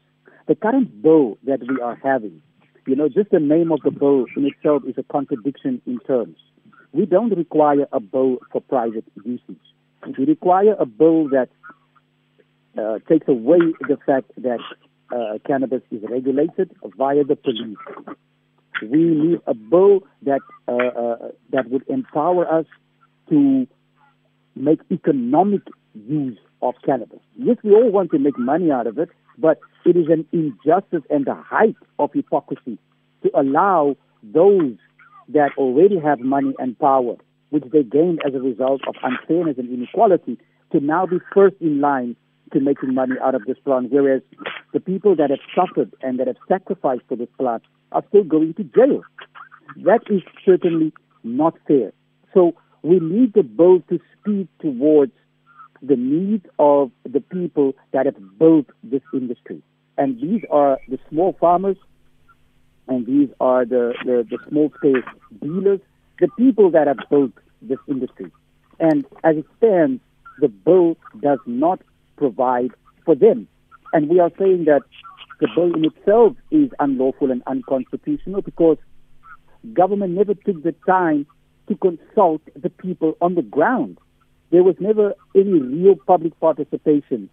The 0.49 0.55
current 0.55 1.02
bill 1.02 1.38
that 1.45 1.61
we 1.61 1.81
are 1.81 1.99
having, 2.02 2.43
you 2.87 2.95
know, 2.95 3.09
just 3.09 3.31
the 3.31 3.40
name 3.40 3.73
of 3.73 3.81
the 3.83 3.90
bill 3.90 4.26
in 4.37 4.47
itself 4.47 4.83
is 4.87 4.95
a 4.97 5.02
contradiction 5.02 5.83
in 5.87 5.99
terms. 6.07 6.37
We 6.93 7.05
don't 7.05 7.37
require 7.37 7.87
a 7.93 8.00
bill 8.00 8.38
for 8.52 8.61
private 8.61 9.05
usage. 9.25 9.61
We 10.16 10.25
require 10.25 10.75
a 10.78 10.87
bill 10.87 11.28
that 11.31 11.49
uh, 12.78 12.99
takes 13.09 13.26
away 13.28 13.59
the 13.88 13.99
fact 14.07 14.31
that 14.38 14.61
uh, 15.14 15.38
cannabis 15.47 15.83
is 15.90 16.02
regulated 16.09 16.75
via 16.97 17.25
the 17.25 17.37
police. 17.37 17.76
We 18.83 18.99
need 18.99 19.40
a 19.47 19.55
bill 19.55 20.00
that 20.23 20.40
uh, 20.69 20.73
uh, 20.73 21.28
that 21.50 21.71
would 21.71 21.88
empower 21.88 22.47
us 22.50 22.66
to 23.31 23.66
make 24.55 24.81
economic 24.90 25.62
use 25.95 26.38
of 26.62 26.75
cannabis. 26.85 27.21
Yes, 27.37 27.57
we 27.64 27.73
all 27.73 27.90
want 27.90 28.11
to 28.12 28.19
make 28.19 28.38
money 28.38 28.71
out 28.71 28.87
of 28.87 28.99
it, 28.99 29.09
but 29.38 29.59
it 29.85 29.97
is 29.97 30.07
an 30.09 30.26
injustice 30.33 31.02
and 31.11 31.25
the 31.26 31.35
height 31.35 31.76
of 31.99 32.11
hypocrisy 32.12 32.78
to 33.23 33.31
allow 33.38 33.97
those 34.23 34.76
that 35.28 35.50
already 35.59 35.99
have 35.99 36.21
money 36.21 36.55
and 36.59 36.78
power, 36.78 37.16
which 37.50 37.64
they 37.73 37.83
gained 37.83 38.21
as 38.26 38.35
a 38.35 38.40
result 38.40 38.81
of 38.87 38.95
unfairness 39.02 39.59
and 39.59 39.73
inequality, 39.73 40.38
to 40.73 40.81
now 40.81 41.07
be 41.07 41.19
first 41.35 41.57
in 41.61 41.81
line 41.81 42.16
to 42.52 42.61
making 42.61 42.95
money 42.95 43.14
out 43.23 43.35
of 43.35 43.45
this 43.47 43.59
plant, 43.64 43.90
whereas 43.90 44.23
the 44.73 44.81
people 44.81 45.16
that 45.16 45.31
have 45.31 45.40
suffered 45.55 45.93
and 46.02 46.19
that 46.19 46.26
have 46.26 46.37
sacrificed 46.49 47.02
for 47.09 47.16
this 47.16 47.28
plant 47.38 47.62
are 47.93 48.05
still 48.09 48.25
going 48.25 48.55
to 48.55 48.64
jail. 48.64 49.02
That 49.85 50.02
is 50.09 50.23
certainly 50.45 50.93
not 51.25 51.55
fair. 51.66 51.93
So 52.33 52.55
we 52.83 53.00
need 53.00 53.35
the 53.35 53.43
bill 53.43 53.81
to 53.88 53.99
speed 54.19 54.49
towards 54.61 55.12
the 55.83 55.97
needs 55.97 56.47
of 56.59 56.90
the 57.04 57.21
people 57.21 57.75
that 57.92 58.06
have 58.06 58.16
built 58.38 58.66
this 58.83 59.02
industry. 59.12 59.62
And 59.99 60.21
these 60.21 60.42
are 60.50 60.78
the 60.88 60.99
small 61.09 61.37
farmers, 61.40 61.76
and 62.88 63.06
these 63.06 63.28
are 63.40 63.64
the, 63.64 63.95
the, 64.04 64.26
the 64.28 64.38
small 64.49 64.73
scale 64.76 65.02
dealers, 65.40 65.80
the 66.21 66.28
people 66.38 66.71
that 66.71 66.87
have 66.87 66.99
built 67.11 67.33
this 67.62 67.78
industry. 67.88 68.30
And 68.78 69.04
as 69.25 69.37
it 69.37 69.47
stands, 69.59 70.00
the 70.40 70.49
bill 70.49 70.97
does 71.21 71.38
not 71.47 71.80
provide 72.16 72.71
for 73.04 73.14
them. 73.14 73.49
And 73.92 74.09
we 74.09 74.21
are 74.21 74.30
saying 74.38 74.64
that 74.66 74.83
the 75.40 75.49
bill 75.54 75.75
in 75.75 75.85
itself 75.85 76.37
is 76.50 76.71
unlawful 76.78 77.30
and 77.30 77.42
unconstitutional 77.47 78.42
because 78.42 78.78
government 79.73 80.12
never 80.14 80.35
took 80.35 80.62
the 80.62 80.75
time 80.87 81.26
to 81.68 81.76
consult 81.76 82.42
the 82.54 82.71
people 82.71 83.16
on 83.21 83.35
the 83.35 83.42
ground. 83.42 83.99
There 84.50 84.62
was 84.62 84.76
never 84.79 85.15
any 85.35 85.61
real 85.61 85.97
public 85.97 86.38
participation 86.41 87.29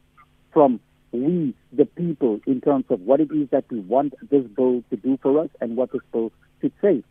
from 0.52 0.80
we, 1.12 1.54
the 1.72 1.86
people, 1.86 2.42
in 2.48 2.60
terms 2.60 2.86
of 2.90 3.02
what 3.02 3.20
it 3.20 3.32
is 3.32 3.48
that 3.52 3.66
we 3.70 3.80
want 3.82 4.16
this 4.30 4.44
bill 4.56 4.84
to 4.90 4.98
do 4.98 5.18
for 5.22 5.40
us 5.44 5.50
and 5.62 5.78
what 5.78 5.92
this 5.92 6.02
bill 6.12 6.32
should 6.60 6.74
say. 6.82 7.04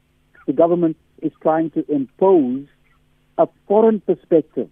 The 0.47 0.53
government 0.53 0.97
is 1.21 1.33
trying 1.41 1.71
to 1.71 1.89
impose 1.91 2.67
a 3.39 3.49
foreign 3.69 4.01
perspective 4.01 4.69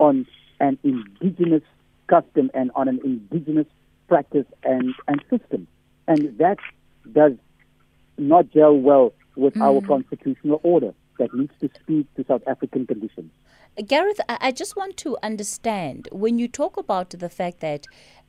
on 0.00 0.26
an 0.58 0.78
indigenous 0.82 1.62
custom 2.08 2.50
and 2.52 2.72
on 2.74 2.88
an 2.88 3.00
indigenous 3.04 3.66
practice 4.08 4.46
and, 4.64 4.92
and 5.06 5.22
system. 5.30 5.68
And 6.08 6.36
that 6.38 6.58
does 7.12 7.34
not 8.18 8.50
gel 8.50 8.76
well 8.76 9.12
with 9.36 9.54
mm. 9.54 9.62
our 9.62 9.86
constitutional 9.86 10.60
order 10.64 10.94
that 11.18 11.32
needs 11.34 11.52
to 11.60 11.70
speak 11.80 12.12
to 12.14 12.24
South 12.26 12.42
African 12.46 12.86
conditions. 12.86 13.30
Gareth, 13.86 14.20
I 14.28 14.52
just 14.52 14.76
want 14.76 14.96
to 14.98 15.16
understand 15.22 16.08
when 16.12 16.38
you 16.38 16.46
talk 16.46 16.76
about 16.76 17.10
the 17.10 17.28
fact 17.28 17.60
that 17.60 17.86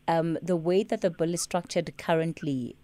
um, 0.08 0.38
the 0.42 0.56
way 0.56 0.84
that 0.84 1.02
the 1.02 1.12
bill 1.12 1.34
is 1.34 1.42
structured 1.42 1.96
currently 1.98 2.76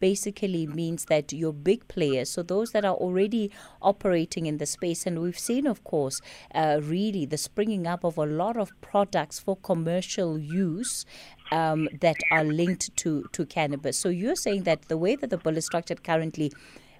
basically 0.00 0.66
means 0.66 1.06
that 1.06 1.32
your 1.32 1.52
big 1.52 1.86
players, 1.88 2.30
so 2.30 2.42
those 2.42 2.70
that 2.70 2.84
are 2.84 2.94
already 2.94 3.50
operating 3.82 4.46
in 4.46 4.58
the 4.58 4.66
space, 4.66 5.06
and 5.06 5.20
we've 5.20 5.38
seen, 5.38 5.66
of 5.66 5.82
course, 5.84 6.20
uh, 6.54 6.80
really 6.82 7.26
the 7.26 7.36
springing 7.36 7.86
up 7.86 8.04
of 8.04 8.16
a 8.16 8.26
lot 8.26 8.56
of 8.56 8.70
products 8.80 9.38
for 9.38 9.56
commercial 9.56 10.38
use 10.38 11.04
um, 11.50 11.88
that 12.00 12.16
are 12.30 12.44
linked 12.44 12.94
to, 12.96 13.24
to 13.32 13.46
cannabis. 13.46 13.98
So 13.98 14.08
you're 14.08 14.36
saying 14.36 14.64
that 14.64 14.88
the 14.88 14.96
way 14.96 15.16
that 15.16 15.30
the 15.30 15.38
bill 15.38 15.56
is 15.56 15.66
structured 15.66 16.04
currently 16.04 16.52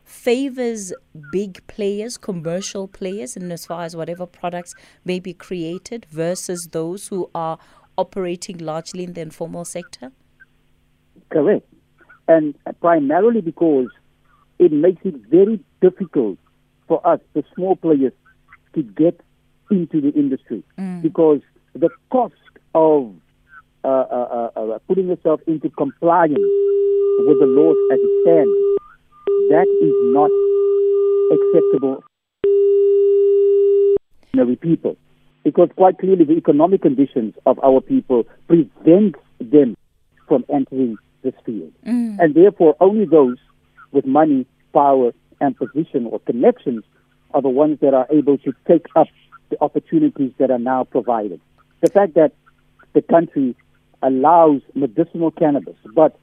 favors 0.09 0.93
big 1.31 1.65
players, 1.67 2.17
commercial 2.17 2.89
players, 2.89 3.37
and 3.37 3.53
as 3.53 3.67
far 3.67 3.85
as 3.85 3.95
whatever 3.95 4.27
products 4.27 4.75
may 5.05 5.21
be 5.21 5.33
created 5.33 6.07
versus 6.11 6.69
those 6.73 7.09
who 7.09 7.31
are 7.35 7.59
operating 7.97 8.59
largely 8.59 9.05
in 9.05 9.13
the 9.13 9.21
informal 9.21 9.65
sector? 9.65 10.13
Correct 11.31 11.67
and 12.29 12.55
primarily 12.81 13.41
because 13.41 13.89
it 14.59 14.71
makes 14.71 15.01
it 15.05 15.15
very 15.31 15.59
difficult 15.81 16.39
for 16.87 17.05
us, 17.07 17.21
the 17.33 17.43
small 17.55 17.75
players, 17.77 18.13
to 18.75 18.83
get 18.83 19.21
into 19.71 20.01
the 20.01 20.11
industry 20.11 20.63
mm. 20.79 21.03
because 21.03 21.41
the 21.75 21.89
cost 22.11 22.35
of 22.75 23.13
uh, 23.85 23.89
uh, 23.89 24.51
uh, 24.57 24.61
uh, 24.61 24.79
putting 24.87 25.09
yourself 25.09 25.41
into 25.47 25.71
compliance 25.71 26.39
with 27.21 27.39
the 27.41 27.47
laws 27.47 27.77
as 27.93 27.99
it 27.99 28.23
stands, 28.23 28.51
that 29.51 29.67
is 29.81 29.95
not 30.13 30.31
acceptable 31.33 32.05
ordinary 34.39 34.57
people. 34.57 34.97
Because 35.45 35.71
quite 35.77 35.99
clearly 35.99 36.25
the 36.25 36.35
economic 36.35 36.83
conditions 36.83 37.35
of 37.47 37.59
our 37.65 37.81
people 37.81 38.25
prevent 38.47 39.17
them 39.41 39.77
from 40.27 40.45
entering 40.53 40.97
this 41.23 41.35
field. 41.45 41.73
Mm. 41.87 42.19
And 42.19 42.35
therefore, 42.35 42.77
only 42.81 43.07
those 43.07 43.39
with 43.93 44.05
money, 44.05 44.47
power, 44.75 45.13
and 45.41 45.57
position 45.57 46.07
or 46.07 46.21
connections 46.21 46.85
are 47.33 47.43
the 47.43 47.49
ones 47.49 47.79
that 47.81 47.95
are 47.95 48.07
able 48.11 48.39
to 48.39 48.53
take 48.67 48.87
up 48.97 49.09
the 49.51 49.57
opportunities 49.63 50.33
that 50.39 50.51
are 50.51 50.59
now 50.59 50.85
provided. 50.85 51.41
The 51.81 51.91
fact 51.91 52.15
that 52.15 52.33
the 52.93 53.03
country 53.03 53.57
allows 54.03 54.61
medicinal 54.75 55.31
cannabis, 55.31 55.77
but 55.95 56.19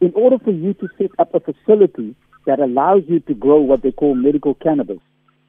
in 0.00 0.12
order 0.14 0.38
for 0.38 0.52
you 0.52 0.74
to 0.74 0.88
set 0.96 1.10
up 1.18 1.34
a 1.34 1.40
facility 1.40 2.14
that 2.48 2.58
allows 2.58 3.02
you 3.06 3.20
to 3.20 3.34
grow 3.34 3.60
what 3.60 3.82
they 3.82 3.92
call 3.92 4.14
medical 4.14 4.54
cannabis, 4.54 4.98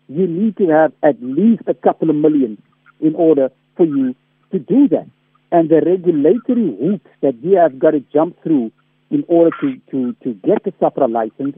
you 0.07 0.27
need 0.27 0.55
to 0.57 0.67
have 0.67 0.91
at 1.01 1.15
least 1.21 1.63
a 1.65 1.73
couple 1.73 2.09
of 2.11 2.15
million 2.15 2.61
in 2.99 3.15
order 3.15 3.49
for 3.75 3.85
you 3.85 4.15
to 4.51 4.59
do 4.59 4.87
that 4.89 5.07
and 5.51 5.69
the 5.69 5.81
regulatory 5.81 6.75
hoops 6.77 7.09
that 7.21 7.35
we 7.43 7.53
have 7.53 7.79
got 7.79 7.91
to 7.91 8.01
jump 8.13 8.41
through 8.43 8.71
in 9.09 9.23
order 9.27 9.55
to, 9.61 9.79
to, 9.91 10.15
to 10.23 10.33
get 10.45 10.63
the 10.63 10.71
SAHPRA 10.73 11.11
license 11.11 11.57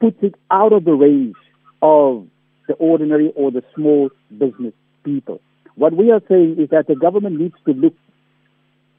puts 0.00 0.16
it 0.22 0.34
out 0.50 0.72
of 0.72 0.84
the 0.84 0.92
range 0.92 1.36
of 1.80 2.26
the 2.66 2.74
ordinary 2.74 3.32
or 3.36 3.50
the 3.50 3.62
small 3.74 4.10
business 4.36 4.74
people. 5.04 5.40
What 5.76 5.94
we 5.94 6.10
are 6.10 6.22
saying 6.28 6.56
is 6.58 6.70
that 6.70 6.88
the 6.88 6.96
government 6.96 7.38
needs 7.38 7.54
to 7.66 7.72
look 7.72 7.94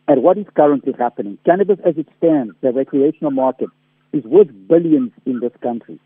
at 0.08 0.20
what 0.20 0.38
is 0.38 0.46
currently 0.56 0.94
happening. 0.98 1.38
Cannabis, 1.46 1.80
as 1.86 1.98
it 1.98 2.08
stands, 2.18 2.54
the 2.62 2.72
recreational 2.72 3.32
market, 3.32 3.70
is 4.14 4.24
worth 4.24 4.50
billions 4.68 5.12
in 5.26 5.40
this 5.40 5.52
country. 5.62 6.00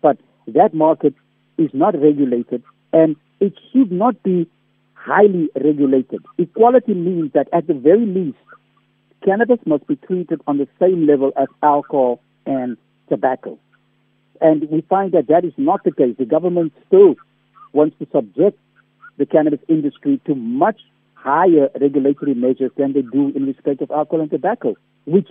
But 0.00 0.18
that 0.46 0.74
market 0.74 1.14
is 1.56 1.70
not 1.72 2.00
regulated 2.00 2.62
and 2.92 3.16
it 3.40 3.54
should 3.72 3.92
not 3.92 4.22
be 4.22 4.48
highly 4.94 5.48
regulated. 5.54 6.24
Equality 6.38 6.94
means 6.94 7.32
that 7.32 7.48
at 7.52 7.66
the 7.66 7.74
very 7.74 8.06
least, 8.06 8.38
cannabis 9.24 9.58
must 9.66 9.86
be 9.86 9.96
treated 9.96 10.40
on 10.46 10.58
the 10.58 10.68
same 10.80 11.06
level 11.06 11.32
as 11.36 11.48
alcohol 11.62 12.20
and 12.46 12.76
tobacco. 13.08 13.58
And 14.40 14.68
we 14.70 14.82
find 14.82 15.12
that 15.12 15.28
that 15.28 15.44
is 15.44 15.52
not 15.56 15.82
the 15.84 15.92
case. 15.92 16.14
The 16.18 16.24
government 16.24 16.72
still 16.86 17.16
wants 17.72 17.96
to 17.98 18.06
subject 18.12 18.58
the 19.16 19.26
cannabis 19.26 19.60
industry 19.68 20.20
to 20.26 20.34
much 20.34 20.80
higher 21.14 21.68
regulatory 21.80 22.34
measures 22.34 22.70
than 22.76 22.92
they 22.92 23.02
do 23.02 23.32
in 23.34 23.46
respect 23.46 23.82
of 23.82 23.90
alcohol 23.90 24.20
and 24.20 24.30
tobacco, 24.30 24.76
which 25.04 25.28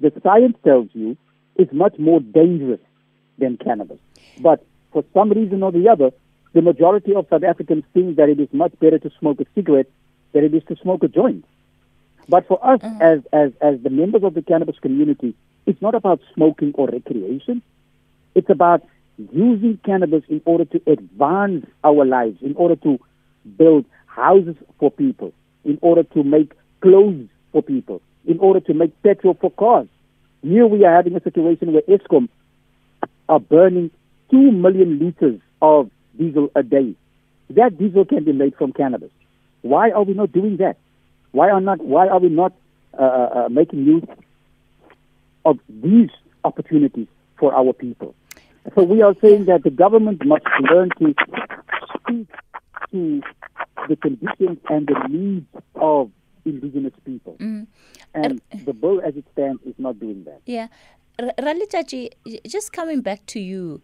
the 0.00 0.12
science 0.22 0.56
tells 0.62 0.88
you 0.92 1.16
is 1.60 1.68
much 1.72 1.98
more 1.98 2.20
dangerous 2.20 2.80
than 3.38 3.56
cannabis. 3.56 3.98
But 4.40 4.64
for 4.92 5.04
some 5.14 5.30
reason 5.30 5.62
or 5.62 5.72
the 5.72 5.88
other, 5.88 6.10
the 6.52 6.62
majority 6.62 7.14
of 7.14 7.26
South 7.30 7.44
Africans 7.44 7.84
think 7.94 8.16
that 8.16 8.28
it 8.28 8.40
is 8.40 8.48
much 8.52 8.72
better 8.80 8.98
to 8.98 9.10
smoke 9.18 9.40
a 9.40 9.46
cigarette 9.54 9.90
than 10.32 10.44
it 10.44 10.54
is 10.54 10.62
to 10.68 10.76
smoke 10.76 11.02
a 11.04 11.08
joint. 11.08 11.44
But 12.28 12.46
for 12.46 12.64
us, 12.64 12.80
mm-hmm. 12.80 13.02
as, 13.02 13.20
as, 13.32 13.52
as 13.60 13.80
the 13.82 13.90
members 13.90 14.22
of 14.24 14.34
the 14.34 14.42
cannabis 14.42 14.78
community, 14.80 15.34
it's 15.66 15.80
not 15.82 15.94
about 15.94 16.20
smoking 16.34 16.72
or 16.74 16.88
recreation. 16.88 17.62
It's 18.34 18.50
about 18.50 18.82
using 19.32 19.78
cannabis 19.84 20.24
in 20.28 20.40
order 20.44 20.64
to 20.64 20.82
advance 20.86 21.66
our 21.84 22.04
lives, 22.04 22.38
in 22.42 22.54
order 22.56 22.76
to 22.76 22.98
build 23.56 23.84
houses 24.06 24.56
for 24.78 24.90
people, 24.90 25.32
in 25.64 25.78
order 25.82 26.02
to 26.02 26.22
make 26.22 26.52
clothes 26.80 27.28
for 27.52 27.62
people, 27.62 28.00
in 28.26 28.38
order 28.38 28.60
to 28.60 28.74
make 28.74 29.02
petrol 29.02 29.36
for 29.40 29.50
cars. 29.50 29.88
Here 30.42 30.66
we 30.66 30.84
are 30.84 30.94
having 30.94 31.16
a 31.16 31.22
situation 31.22 31.72
where 31.72 31.82
Eskom 31.82 32.28
are 33.28 33.40
burning 33.40 33.90
2 34.30 34.52
million 34.52 34.98
liters 34.98 35.40
of 35.60 35.90
diesel 36.16 36.50
a 36.54 36.62
day. 36.62 36.94
That 37.50 37.78
diesel 37.78 38.04
can 38.04 38.24
be 38.24 38.32
made 38.32 38.56
from 38.56 38.72
cannabis. 38.72 39.10
Why 39.62 39.90
are 39.90 40.02
we 40.02 40.14
not 40.14 40.32
doing 40.32 40.56
that? 40.58 40.76
Why 41.32 41.50
are 41.50 41.60
not? 41.60 41.84
Why 41.84 42.08
are 42.08 42.18
we 42.18 42.28
not 42.28 42.52
uh, 42.98 43.02
uh, 43.02 43.30
uh, 43.34 43.48
making 43.48 43.84
use 43.84 44.04
of 45.44 45.58
these 45.68 46.10
opportunities 46.44 47.06
for 47.38 47.54
our 47.54 47.72
people? 47.72 48.14
So 48.74 48.82
we 48.82 49.02
are 49.02 49.14
saying 49.20 49.44
that 49.46 49.62
the 49.62 49.70
government 49.70 50.24
must 50.24 50.44
learn 50.70 50.90
to 50.98 51.14
speak 51.98 52.28
to 52.92 53.22
the 53.88 53.96
conditions 53.96 54.58
and 54.68 54.86
the 54.86 55.08
needs 55.08 55.46
of 55.74 56.10
indigenous 56.44 56.94
people. 57.04 57.36
Mm. 57.38 57.66
And 58.14 58.40
uh, 58.52 58.58
the 58.64 58.72
bill 58.72 59.00
as 59.00 59.16
it 59.16 59.24
stands 59.32 59.62
is 59.64 59.74
not 59.78 59.98
doing 59.98 60.24
that. 60.24 60.40
Yeah. 60.46 60.68
Rra 61.18 61.54
Letjatji, 61.54 62.10
just 62.46 62.72
coming 62.72 63.02
back 63.02 63.26
to 63.26 63.40
you, 63.40 63.82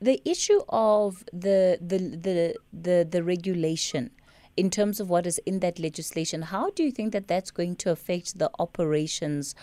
the 0.00 0.20
issue 0.24 0.60
of 0.68 1.24
the 1.32 1.78
the 1.80 1.98
the 1.98 2.56
the, 2.72 3.06
the 3.08 3.22
regulation 3.22 4.10
in 4.56 4.70
terms 4.70 5.00
of 5.00 5.10
what 5.10 5.26
is 5.26 5.38
in 5.46 5.60
that 5.60 5.78
legislation, 5.78 6.42
how 6.42 6.70
do 6.70 6.82
you 6.82 6.90
think 6.90 7.12
that 7.12 7.28
that's 7.28 7.50
going 7.50 7.76
to 7.76 7.90
affect 7.90 8.38
the 8.38 8.50
operations 8.58 9.54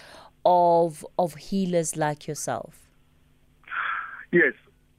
of 0.45 1.05
of 1.17 1.35
healers 1.35 1.97
like 1.97 2.27
yourself? 2.27 2.89
Yes, 4.31 4.53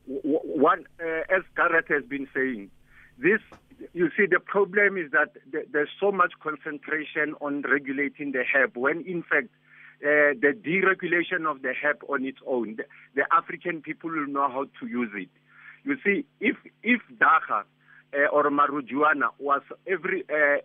one 0.07 0.85
uh, 1.01 1.35
as 1.35 1.43
Gareth 1.57 1.89
has 1.89 2.05
been 2.05 2.29
saying, 2.35 2.71
this 3.19 3.41
you 3.95 4.11
see 4.17 4.27
the 4.27 4.41
problem 4.41 4.97
is 4.97 5.13
that 5.13 5.35
there's 5.73 5.89
so 6.01 6.11
much 6.11 6.33
concentration 6.43 7.35
on 7.41 7.63
regulating 7.63 8.33
the 8.33 8.43
herb 8.53 8.77
when 8.77 9.01
in 9.07 9.23
fact 9.23 9.49
uh, 10.03 10.35
the 10.35 10.53
deregulation 10.53 11.49
of 11.49 11.63
the 11.63 11.73
herb 11.81 12.03
on 12.09 12.25
its 12.25 12.39
own, 12.47 12.77
the, 12.77 12.85
the, 13.15 13.23
African 13.33 13.81
people 13.81 14.11
will 14.11 14.27
know 14.27 14.49
how 14.51 14.65
to 14.81 14.87
use 14.87 15.11
it. 15.15 15.31
You 15.85 15.97
see, 16.05 16.27
if 16.41 16.57
if 16.83 17.01
dagga 17.19 17.63
uh, 18.13 18.27
or 18.33 18.51
marijuana 18.51 19.29
was 19.39 19.63
every 19.87 20.25
uh, 20.29 20.59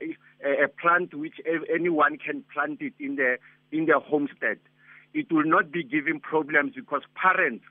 a 0.44 0.68
plant 0.68 1.14
which 1.14 1.36
anyone 1.74 2.18
can 2.18 2.44
plant 2.52 2.82
it 2.82 2.94
in 3.00 3.16
the 3.16 3.38
in 3.72 3.86
their 3.86 4.00
homestead, 4.00 4.58
it 5.14 5.32
will 5.32 5.46
not 5.46 5.72
be 5.72 5.84
giving 5.84 6.20
problems 6.20 6.74
because 6.76 7.04
parents. 7.16 7.64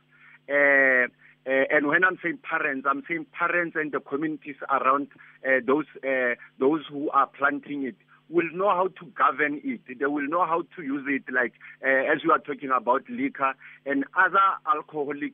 Uh, 1.48 1.64
and 1.70 1.86
when 1.86 2.04
I'm 2.04 2.18
saying 2.22 2.38
parents, 2.42 2.86
I'm 2.88 3.02
saying 3.08 3.24
parents 3.32 3.74
and 3.74 3.90
the 3.90 4.00
communities 4.00 4.56
around 4.68 5.08
uh, 5.46 5.60
those 5.66 5.86
uh, 6.06 6.34
those 6.58 6.82
who 6.90 7.08
are 7.10 7.26
planting 7.26 7.84
it 7.84 7.96
will 8.28 8.50
know 8.52 8.68
how 8.68 8.88
to 8.88 9.06
govern 9.16 9.58
it. 9.64 9.80
They 9.98 10.04
will 10.04 10.28
know 10.28 10.44
how 10.44 10.64
to 10.76 10.82
use 10.82 11.06
it, 11.08 11.32
like 11.32 11.54
as 11.82 12.22
you 12.22 12.32
are 12.32 12.38
talking 12.38 12.68
about 12.68 13.04
liquor 13.08 13.54
and 13.86 14.04
other 14.14 14.38
alcoholic 14.66 15.32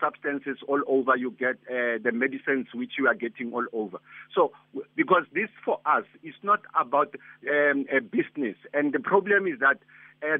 substances 0.00 0.58
all 0.68 0.80
over. 0.86 1.16
You 1.16 1.32
get 1.32 1.56
the 1.66 2.12
medicines 2.12 2.68
which 2.72 2.92
you 2.96 3.08
are 3.08 3.14
getting 3.14 3.52
all 3.52 3.66
over. 3.72 3.98
So, 4.32 4.52
because 4.94 5.24
this 5.34 5.48
for 5.64 5.80
us 5.84 6.04
is 6.22 6.34
not 6.44 6.60
about 6.80 7.16
um, 7.50 7.86
a 7.90 8.00
business, 8.00 8.54
and 8.72 8.92
the 8.92 9.00
problem 9.00 9.48
is 9.48 9.58
that 9.58 9.80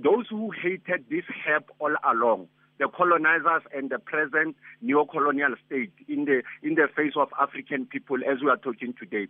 those 0.05 0.27
who 0.31 0.53
hated 0.53 1.07
this 1.11 1.25
herb 1.45 1.65
all 1.81 1.97
along 2.05 2.47
the 2.83 2.89
colonizers 2.89 3.63
and 3.73 3.91
the 3.91 3.99
present 4.01 4.57
neo-colonial 4.81 5.55
state 5.65 5.93
in 6.09 6.25
the 6.25 6.43
in 6.65 6.75
the 6.75 6.89
face 6.97 7.13
of 7.17 7.29
African 7.41 7.87
people 7.87 8.17
as 8.29 8.43
we 8.43 8.51
are 8.51 8.57
talking 8.57 8.93
today. 8.99 9.29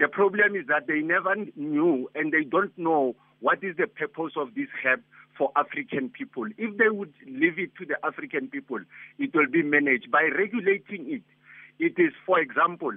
The 0.00 0.08
problem 0.08 0.56
is 0.56 0.66
that 0.68 0.86
they 0.86 1.00
never 1.00 1.34
knew 1.54 2.08
and 2.14 2.32
they 2.32 2.44
don't 2.44 2.72
know 2.78 3.14
what 3.40 3.62
is 3.62 3.76
the 3.76 3.88
purpose 3.88 4.32
of 4.38 4.54
this 4.54 4.68
help 4.82 5.00
for 5.36 5.52
African 5.54 6.08
people. 6.08 6.46
If 6.56 6.78
they 6.78 6.88
would 6.88 7.12
leave 7.26 7.58
it 7.58 7.76
to 7.76 7.84
the 7.84 7.96
African 8.02 8.48
people, 8.48 8.80
it 9.18 9.34
will 9.34 9.50
be 9.52 9.62
managed 9.62 10.10
by 10.10 10.30
regulating 10.34 11.04
it. 11.12 11.22
It 11.78 12.00
is, 12.00 12.14
for 12.24 12.40
example, 12.40 12.92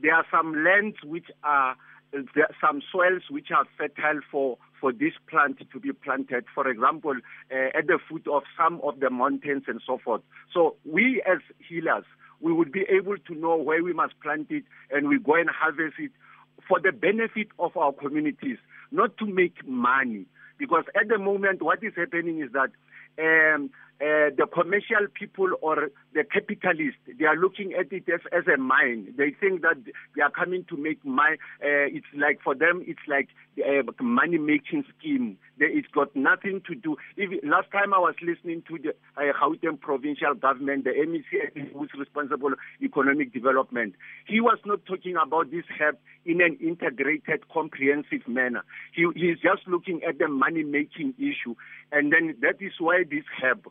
there 0.00 0.14
are 0.14 0.24
some 0.30 0.64
lands 0.64 0.96
which 1.04 1.26
are 1.44 1.76
there 2.12 2.44
are 2.44 2.56
some 2.60 2.82
soils 2.92 3.22
which 3.30 3.48
are 3.50 3.64
fertile 3.78 4.20
for 4.30 4.58
for 4.80 4.92
this 4.92 5.12
plant 5.28 5.58
to 5.70 5.78
be 5.78 5.92
planted, 5.92 6.44
for 6.54 6.66
example, 6.66 7.14
uh, 7.52 7.78
at 7.78 7.86
the 7.86 7.98
foot 8.08 8.26
of 8.26 8.42
some 8.56 8.80
of 8.82 8.98
the 9.00 9.10
mountains 9.10 9.64
and 9.66 9.80
so 9.86 9.98
forth. 10.02 10.22
So 10.52 10.76
we 10.84 11.22
as 11.30 11.38
healers, 11.58 12.04
we 12.40 12.52
would 12.52 12.72
be 12.72 12.86
able 12.88 13.18
to 13.18 13.34
know 13.34 13.56
where 13.56 13.82
we 13.84 13.92
must 13.92 14.18
plant 14.20 14.46
it 14.50 14.64
and 14.90 15.08
we 15.08 15.18
go 15.18 15.34
and 15.34 15.50
harvest 15.50 15.96
it 15.98 16.12
for 16.66 16.80
the 16.80 16.92
benefit 16.92 17.48
of 17.58 17.76
our 17.76 17.92
communities, 17.92 18.58
not 18.90 19.16
to 19.18 19.26
make 19.26 19.66
money. 19.66 20.26
Because 20.58 20.84
at 21.00 21.08
the 21.08 21.18
moment, 21.18 21.62
what 21.62 21.82
is 21.82 21.92
happening 21.96 22.42
is 22.42 22.50
that 22.52 22.70
um, 23.18 23.70
uh, 24.00 24.32
the 24.34 24.46
commercial 24.50 25.06
people 25.12 25.48
or 25.60 25.90
the 26.14 26.24
capitalists, 26.24 27.00
they 27.18 27.26
are 27.26 27.36
looking 27.36 27.74
at 27.74 27.92
it 27.92 28.04
as, 28.08 28.20
as 28.32 28.44
a 28.52 28.56
mine. 28.56 29.12
They 29.16 29.30
think 29.38 29.60
that 29.60 29.76
they 30.16 30.22
are 30.22 30.30
coming 30.30 30.64
to 30.70 30.76
make 30.76 31.04
money. 31.04 31.36
Uh, 31.62 31.92
it's 31.92 32.06
like 32.16 32.40
for 32.42 32.54
them, 32.54 32.82
it's 32.86 33.04
like 33.06 33.28
a 33.58 33.82
money 34.02 34.38
making 34.38 34.84
scheme. 34.96 35.36
They, 35.58 35.66
it's 35.66 35.88
got 35.88 36.16
nothing 36.16 36.62
to 36.68 36.74
do. 36.74 36.96
If, 37.18 37.44
last 37.44 37.70
time 37.72 37.92
I 37.92 37.98
was 37.98 38.14
listening 38.22 38.62
to 38.68 38.78
the 38.78 38.94
uh, 39.20 39.76
provincial 39.82 40.32
government, 40.34 40.84
the 40.84 40.90
MEC 40.90 41.72
who's 41.72 41.90
responsible 41.98 42.52
economic 42.82 43.34
development, 43.34 43.94
he 44.26 44.40
was 44.40 44.58
not 44.64 44.86
talking 44.86 45.16
about 45.22 45.50
this 45.50 45.64
help 45.78 45.98
in 46.24 46.40
an 46.40 46.56
integrated, 46.60 47.48
comprehensive 47.52 48.26
manner. 48.26 48.64
He, 48.94 49.06
he's 49.14 49.36
just 49.40 49.68
looking 49.68 50.00
at 50.08 50.18
the 50.18 50.28
money 50.28 50.62
making 50.62 51.14
issue. 51.18 51.54
And 51.92 52.12
then 52.12 52.36
that 52.40 52.64
is 52.64 52.72
why 52.78 53.02
this 53.08 53.24
help 53.40 53.66
uh, 53.66 53.70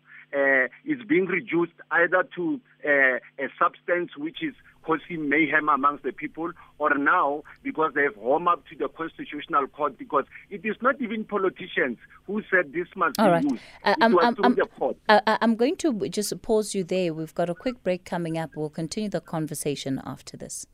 is 0.86 1.00
being 1.08 1.26
reduced 1.26 1.74
either 1.92 2.24
to 2.36 2.60
uh, 2.86 3.18
a 3.44 3.48
substance 3.58 4.12
which 4.18 4.42
is 4.42 4.54
causing 4.84 5.30
mayhem 5.30 5.70
amongst 5.70 6.04
the 6.04 6.12
people, 6.12 6.52
or 6.78 6.98
now 6.98 7.44
because 7.64 7.92
they 7.94 8.04
have 8.04 8.16
home 8.16 8.48
up 8.48 8.66
to 8.68 8.76
the 8.76 8.88
constitutional 8.90 9.68
court 9.68 9.98
because 9.98 10.26
it 10.50 10.62
is 10.64 10.76
not 10.82 11.00
even 11.02 11.24
politicians 11.24 11.98
who 12.26 12.42
said 12.50 12.74
this 12.74 12.88
must 12.96 13.20
All 13.20 13.26
be 13.28 13.32
right. 13.32 13.44
used. 13.44 13.62
Uh, 13.84 13.96
I'm, 14.02 14.18
I'm, 14.20 14.36
I'm, 14.44 14.56
the 14.56 14.66
court. 14.78 14.98
uh, 15.08 15.22
I'm 15.26 15.56
going 15.56 15.76
to 15.78 16.10
just 16.10 16.42
pause 16.42 16.74
you 16.74 16.84
there. 16.84 17.14
We've 17.14 17.36
got 17.36 17.50
a 17.50 17.56
quick 17.56 17.84
break 17.84 18.06
coming 18.06 18.38
up. 18.38 18.52
We'll 18.56 18.70
continue 18.70 19.10
the 19.10 19.22
conversation 19.22 20.02
after 20.06 20.38
this. 20.38 20.66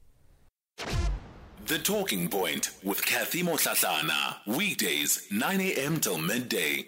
The 1.67 1.79
Talking 1.79 2.29
Point 2.29 2.69
with 2.83 3.03
Kathy 3.03 3.41
Motlatlana. 3.41 4.35
Weekdays, 4.45 5.27
9 5.31 5.61
a.m. 5.61 5.99
till 5.99 6.19
midday. 6.19 6.85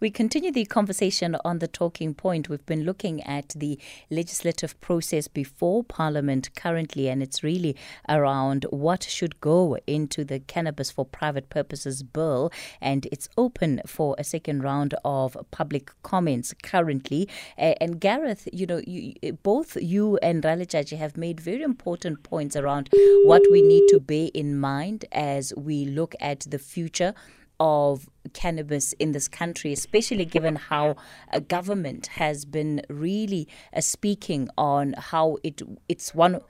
We 0.00 0.10
continue 0.10 0.52
the 0.52 0.64
conversation 0.64 1.36
on 1.44 1.58
the 1.58 1.68
talking 1.68 2.14
point. 2.14 2.48
We've 2.48 2.64
been 2.64 2.84
looking 2.84 3.22
at 3.22 3.48
the 3.56 3.78
legislative 4.10 4.80
process 4.80 5.28
before 5.28 5.84
Parliament 5.84 6.54
currently, 6.54 7.08
and 7.08 7.22
it's 7.22 7.42
really 7.42 7.76
around 8.08 8.64
what 8.70 9.02
should 9.02 9.40
go 9.40 9.76
into 9.86 10.24
the 10.24 10.40
Cannabis 10.40 10.90
for 10.90 11.04
Private 11.04 11.50
Purposes 11.50 12.02
Bill. 12.02 12.52
And 12.80 13.06
it's 13.10 13.28
open 13.36 13.80
for 13.86 14.14
a 14.18 14.24
second 14.24 14.62
round 14.62 14.94
of 15.04 15.36
public 15.50 15.90
comments 16.02 16.54
currently. 16.62 17.28
And 17.56 18.00
Gareth, 18.00 18.48
you 18.52 18.66
know, 18.66 18.80
you, 18.86 19.14
both 19.42 19.76
you 19.76 20.16
and 20.18 20.44
Rra 20.44 20.56
Letjatji 20.56 20.96
have 20.96 21.16
made 21.16 21.40
very 21.40 21.62
important 21.62 22.22
points 22.22 22.56
around 22.56 22.88
what 23.24 23.42
we 23.50 23.62
need 23.62 23.86
to 23.88 24.00
bear 24.00 24.28
in 24.34 24.58
mind 24.58 25.04
as 25.12 25.52
we 25.56 25.84
look 25.84 26.14
at 26.20 26.40
the 26.40 26.58
future 26.58 27.14
of 27.60 28.08
cannabis 28.28 28.92
in 28.94 29.12
this 29.12 29.28
country, 29.28 29.72
especially 29.72 30.24
given 30.24 30.56
how 30.56 30.96
a 31.32 31.40
government 31.40 32.08
has 32.08 32.44
been 32.44 32.82
really 32.88 33.48
uh, 33.74 33.80
speaking 33.80 34.48
on 34.56 34.94
how 34.98 35.38
it 35.42 35.62
it's 35.88 36.14
one 36.14 36.40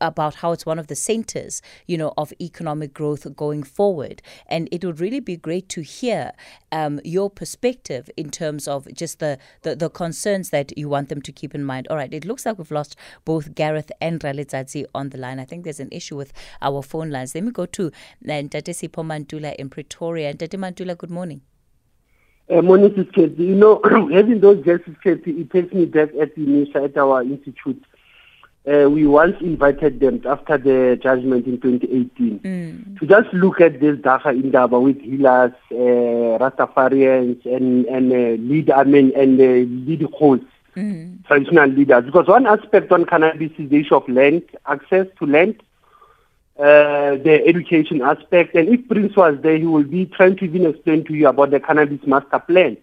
about 0.00 0.36
how 0.36 0.52
it's 0.52 0.66
one 0.66 0.78
of 0.78 0.86
the 0.86 0.94
centers, 0.94 1.62
you 1.86 1.96
know, 1.96 2.12
of 2.16 2.32
economic 2.40 2.94
growth 2.94 3.26
going 3.36 3.62
forward. 3.62 4.22
And 4.46 4.68
it 4.70 4.84
would 4.84 5.00
really 5.00 5.20
be 5.20 5.36
great 5.36 5.68
to 5.70 5.82
hear 5.82 6.32
um, 6.72 7.00
your 7.04 7.30
perspective 7.30 8.10
in 8.16 8.30
terms 8.30 8.66
of 8.68 8.92
just 8.92 9.18
the, 9.18 9.38
the, 9.62 9.76
the 9.76 9.90
concerns 9.90 10.50
that 10.50 10.76
you 10.76 10.88
want 10.88 11.08
them 11.08 11.22
to 11.22 11.32
keep 11.32 11.54
in 11.54 11.64
mind. 11.64 11.88
All 11.88 11.96
right, 11.96 12.12
it 12.12 12.24
looks 12.24 12.46
like 12.46 12.58
we've 12.58 12.70
lost 12.70 12.96
both 13.24 13.54
Gareth 13.54 13.90
and 14.00 14.22
Rra 14.22 14.32
Letjatji 14.32 14.84
on 14.94 15.10
the 15.10 15.18
line. 15.18 15.38
I 15.38 15.44
think 15.44 15.64
there's 15.64 15.80
an 15.80 15.88
issue 15.90 16.16
with 16.16 16.32
our 16.62 16.82
phone 16.82 17.10
lines. 17.10 17.34
Let 17.34 17.44
me 17.44 17.50
go 17.50 17.66
to 17.66 17.86
uh, 17.88 17.90
Ntate 18.28 18.70
Sipho 18.70 19.04
Mantula 19.04 19.54
in 19.56 19.68
Pretoria. 19.68 20.34
Ntate 20.34 20.58
Mantula, 20.58 20.96
good 20.96 21.10
morning. 21.10 21.23
Uh, 22.50 22.60
morning. 22.60 22.94
You 23.16 23.54
know, 23.54 23.80
having 24.12 24.40
those 24.40 24.62
guests, 24.64 24.86
Sisketi, 24.86 25.40
it 25.40 25.50
takes 25.50 25.72
me 25.72 25.86
back 25.86 26.10
at 26.20 26.34
the 26.34 26.42
initial 26.42 26.84
at 26.84 26.96
our 26.96 27.22
institute. 27.22 27.82
Uh, 28.66 28.88
we 28.90 29.06
once 29.06 29.36
invited 29.40 30.00
them 30.00 30.22
after 30.26 30.56
the 30.56 30.98
judgment 31.02 31.46
in 31.46 31.60
2018 31.60 32.38
Mm. 32.40 32.98
to 32.98 33.06
just 33.06 33.32
look 33.34 33.60
at 33.60 33.78
this 33.80 33.96
Dagga 33.98 34.30
Indaba 34.42 34.80
with 34.80 35.00
healers, 35.00 35.52
uh, 35.70 36.38
Rastafarians, 36.40 37.44
and 37.44 37.84
and 37.86 38.10
uh, 38.12 38.42
lead, 38.42 38.70
I 38.70 38.84
mean, 38.84 39.12
and 39.16 39.38
uh, 39.40 39.44
lead 39.88 40.02
hosts, 40.14 40.46
Mm. 40.76 41.24
traditional 41.26 41.68
leaders. 41.70 42.04
Because 42.06 42.26
one 42.26 42.46
aspect 42.46 42.90
on 42.92 43.04
cannabis 43.04 43.52
is 43.58 43.68
the 43.70 43.80
issue 43.80 43.96
of 43.96 44.08
land, 44.08 44.42
access 44.66 45.06
to 45.18 45.26
land, 45.26 45.62
uh, 46.58 47.16
the 47.16 47.42
education 47.46 48.00
aspect. 48.02 48.54
And 48.54 48.68
if 48.68 48.86
Prince 48.88 49.16
was 49.16 49.38
there, 49.42 49.56
he 49.56 49.64
will 49.66 49.84
be 49.84 50.06
trying 50.06 50.36
to 50.36 50.44
even 50.44 50.66
explain 50.66 51.04
to 51.04 51.14
you 51.14 51.28
about 51.28 51.50
the 51.50 51.60
cannabis 51.60 52.06
master 52.06 52.38
plan. 52.38 52.76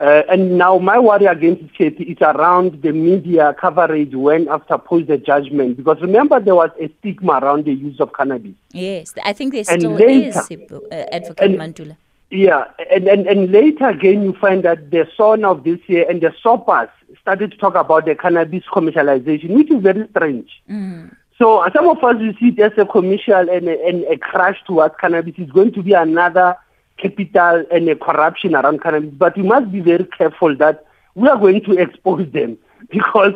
Uh, 0.00 0.22
and 0.30 0.56
now 0.56 0.78
my 0.78 0.96
worry 0.96 1.26
against 1.26 1.74
Katie 1.74 2.04
is 2.04 2.18
around 2.20 2.82
the 2.82 2.92
media 2.92 3.52
coverage 3.60 4.14
when 4.14 4.46
after 4.48 4.78
post 4.78 5.08
the 5.08 5.18
judgment. 5.18 5.76
Because 5.76 6.00
remember 6.00 6.38
there 6.38 6.54
was 6.54 6.70
a 6.80 6.88
stigma 7.00 7.40
around 7.42 7.64
the 7.64 7.72
use 7.72 7.98
of 7.98 8.12
cannabis. 8.12 8.52
Yes, 8.72 9.12
I 9.24 9.32
think 9.32 9.54
there 9.54 9.64
still 9.64 9.92
later- 9.94 10.28
is, 10.28 10.36
uh, 10.36 11.04
Advocate 11.10 11.50
and- 11.50 11.58
Mantula. 11.58 11.96
Yeah, 12.30 12.64
and, 12.92 13.08
and, 13.08 13.26
and 13.26 13.50
later 13.50 13.88
again 13.88 14.22
you 14.22 14.34
find 14.34 14.62
that 14.62 14.90
the 14.90 15.08
SON 15.16 15.46
of 15.46 15.64
this 15.64 15.80
year 15.86 16.04
and 16.10 16.20
the 16.20 16.32
SOPAS 16.42 16.90
started 17.22 17.52
to 17.52 17.56
talk 17.56 17.74
about 17.74 18.04
the 18.04 18.14
cannabis 18.14 18.64
commercialization, 18.70 19.50
which 19.56 19.70
is 19.70 19.82
very 19.82 20.06
strange. 20.10 20.50
Mm. 20.70 21.10
So 21.38 21.64
some 21.72 21.88
of 21.88 22.02
us 22.02 22.16
we 22.16 22.36
see 22.40 22.48
it 22.48 22.58
as 22.58 22.72
a 22.76 22.84
commercial 22.84 23.48
and 23.48 23.68
a, 23.68 23.86
and 23.86 24.02
a 24.04 24.18
crash 24.18 24.58
towards 24.66 24.96
cannabis. 25.00 25.34
It's 25.38 25.52
going 25.52 25.72
to 25.74 25.82
be 25.82 25.92
another 25.92 26.56
capital 26.96 27.64
and 27.70 27.88
a 27.88 27.94
corruption 27.94 28.56
around 28.56 28.82
cannabis. 28.82 29.10
But 29.12 29.36
we 29.36 29.44
must 29.44 29.70
be 29.70 29.80
very 29.80 30.04
careful 30.04 30.56
that 30.56 30.84
we 31.14 31.28
are 31.28 31.38
going 31.38 31.62
to 31.64 31.72
expose 31.72 32.28
them 32.32 32.58
because 32.90 33.34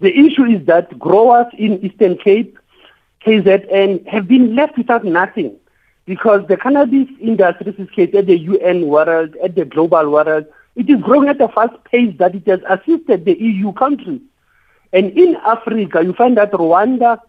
the 0.00 0.12
issue 0.12 0.44
is 0.44 0.66
that 0.66 0.98
growers 0.98 1.46
in 1.56 1.84
Eastern 1.84 2.18
Cape, 2.18 2.58
KZN, 3.24 4.06
have 4.08 4.26
been 4.26 4.56
left 4.56 4.76
without 4.76 5.04
nothing 5.04 5.56
because 6.04 6.46
the 6.48 6.56
cannabis 6.56 7.08
industry 7.20 7.72
is 7.96 8.14
at 8.14 8.26
the 8.26 8.38
UN 8.38 8.88
world, 8.88 9.36
at 9.42 9.54
the 9.54 9.64
global 9.64 10.10
world, 10.10 10.46
it 10.74 10.90
is 10.90 11.00
growing 11.00 11.28
at 11.28 11.40
a 11.40 11.48
fast 11.48 11.74
pace 11.84 12.14
that 12.18 12.34
it 12.34 12.46
has 12.46 12.60
assisted 12.68 13.24
the 13.24 13.36
EU 13.40 13.72
countries. 13.72 14.20
And 14.92 15.16
in 15.18 15.36
Africa, 15.36 16.02
you 16.04 16.12
find 16.12 16.36
that 16.36 16.52
Rwanda, 16.52 17.20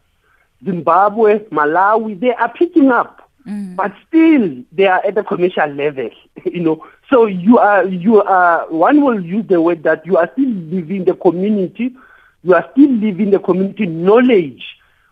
Zimbabwe, 0.64 1.40
Malawi, 1.50 2.20
they 2.20 2.34
are 2.34 2.52
picking 2.54 2.90
up, 2.92 3.30
mm. 3.48 3.76
but 3.76 3.94
still 4.08 4.64
they 4.72 4.88
are 4.88 5.06
at 5.06 5.16
the 5.16 5.24
commercial 5.24 5.68
level. 5.68 6.10
you 6.46 6.62
know, 6.62 6.86
so 7.10 7.26
you 7.26 7.58
are 7.58 7.86
you 7.86 8.22
are 8.22 8.70
one 8.72 9.02
will 9.02 9.24
use 9.24 9.46
the 9.48 9.62
word 9.62 9.84
that 9.84 10.06
you 10.06 10.18
are 10.18 10.30
still 10.34 10.50
living 10.50 11.06
the 11.06 11.14
community, 11.16 11.96
you 12.44 12.54
are 12.54 12.68
still 12.72 12.90
living 12.90 13.32
the 13.32 13.40
community 13.40 13.86
knowledge 13.86 14.64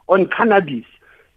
on 0.08 0.28
cannabis. 0.28 0.86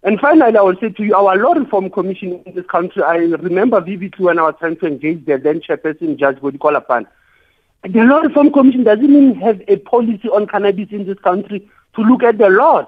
And 0.03 0.19
finally, 0.19 0.55
I 0.55 0.61
will 0.61 0.77
say 0.79 0.89
to 0.89 1.03
you, 1.03 1.13
our 1.13 1.35
law 1.35 1.51
reform 1.51 1.89
commission 1.89 2.41
in 2.45 2.55
this 2.55 2.65
country, 2.67 3.03
I 3.03 3.15
remember 3.15 3.81
vividly 3.81 4.25
when 4.25 4.39
I 4.39 4.43
was 4.43 4.55
trying 4.57 4.77
to 4.77 4.87
engage 4.87 5.25
the 5.25 5.37
then 5.37 5.59
chairperson, 5.59 6.17
Judge 6.17 6.39
Jody 6.39 6.57
Kollapen. 6.57 7.05
The 7.83 8.01
law 8.01 8.19
reform 8.19 8.51
commission 8.51 8.83
doesn't 8.83 9.03
even 9.03 9.35
have 9.35 9.61
a 9.67 9.75
policy 9.77 10.29
on 10.29 10.47
cannabis 10.47 10.87
in 10.91 11.05
this 11.05 11.19
country 11.19 11.69
to 11.95 12.01
look 12.01 12.23
at 12.23 12.37
the 12.37 12.49
laws. 12.49 12.87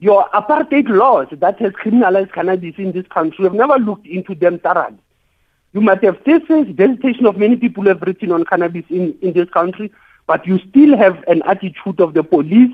Your 0.00 0.28
apartheid 0.30 0.88
laws 0.88 1.26
that 1.32 1.58
has 1.60 1.72
criminalized 1.72 2.32
cannabis 2.32 2.74
in 2.78 2.92
this 2.92 3.06
country 3.08 3.44
have 3.44 3.54
never 3.54 3.78
looked 3.78 4.06
into 4.06 4.34
them 4.34 4.58
thoroughly. 4.60 4.98
You 5.72 5.80
might 5.80 6.02
have 6.04 6.20
thesis, 6.24 6.74
dissertation 6.74 7.26
of 7.26 7.36
many 7.36 7.56
people 7.56 7.82
who 7.82 7.88
have 7.90 8.02
written 8.02 8.32
on 8.32 8.44
cannabis 8.44 8.84
in, 8.88 9.16
in 9.20 9.32
this 9.32 9.48
country, 9.50 9.92
but 10.26 10.46
you 10.46 10.58
still 10.70 10.96
have 10.96 11.22
an 11.26 11.42
attitude 11.46 12.00
of 12.00 12.14
the 12.14 12.22
police 12.22 12.72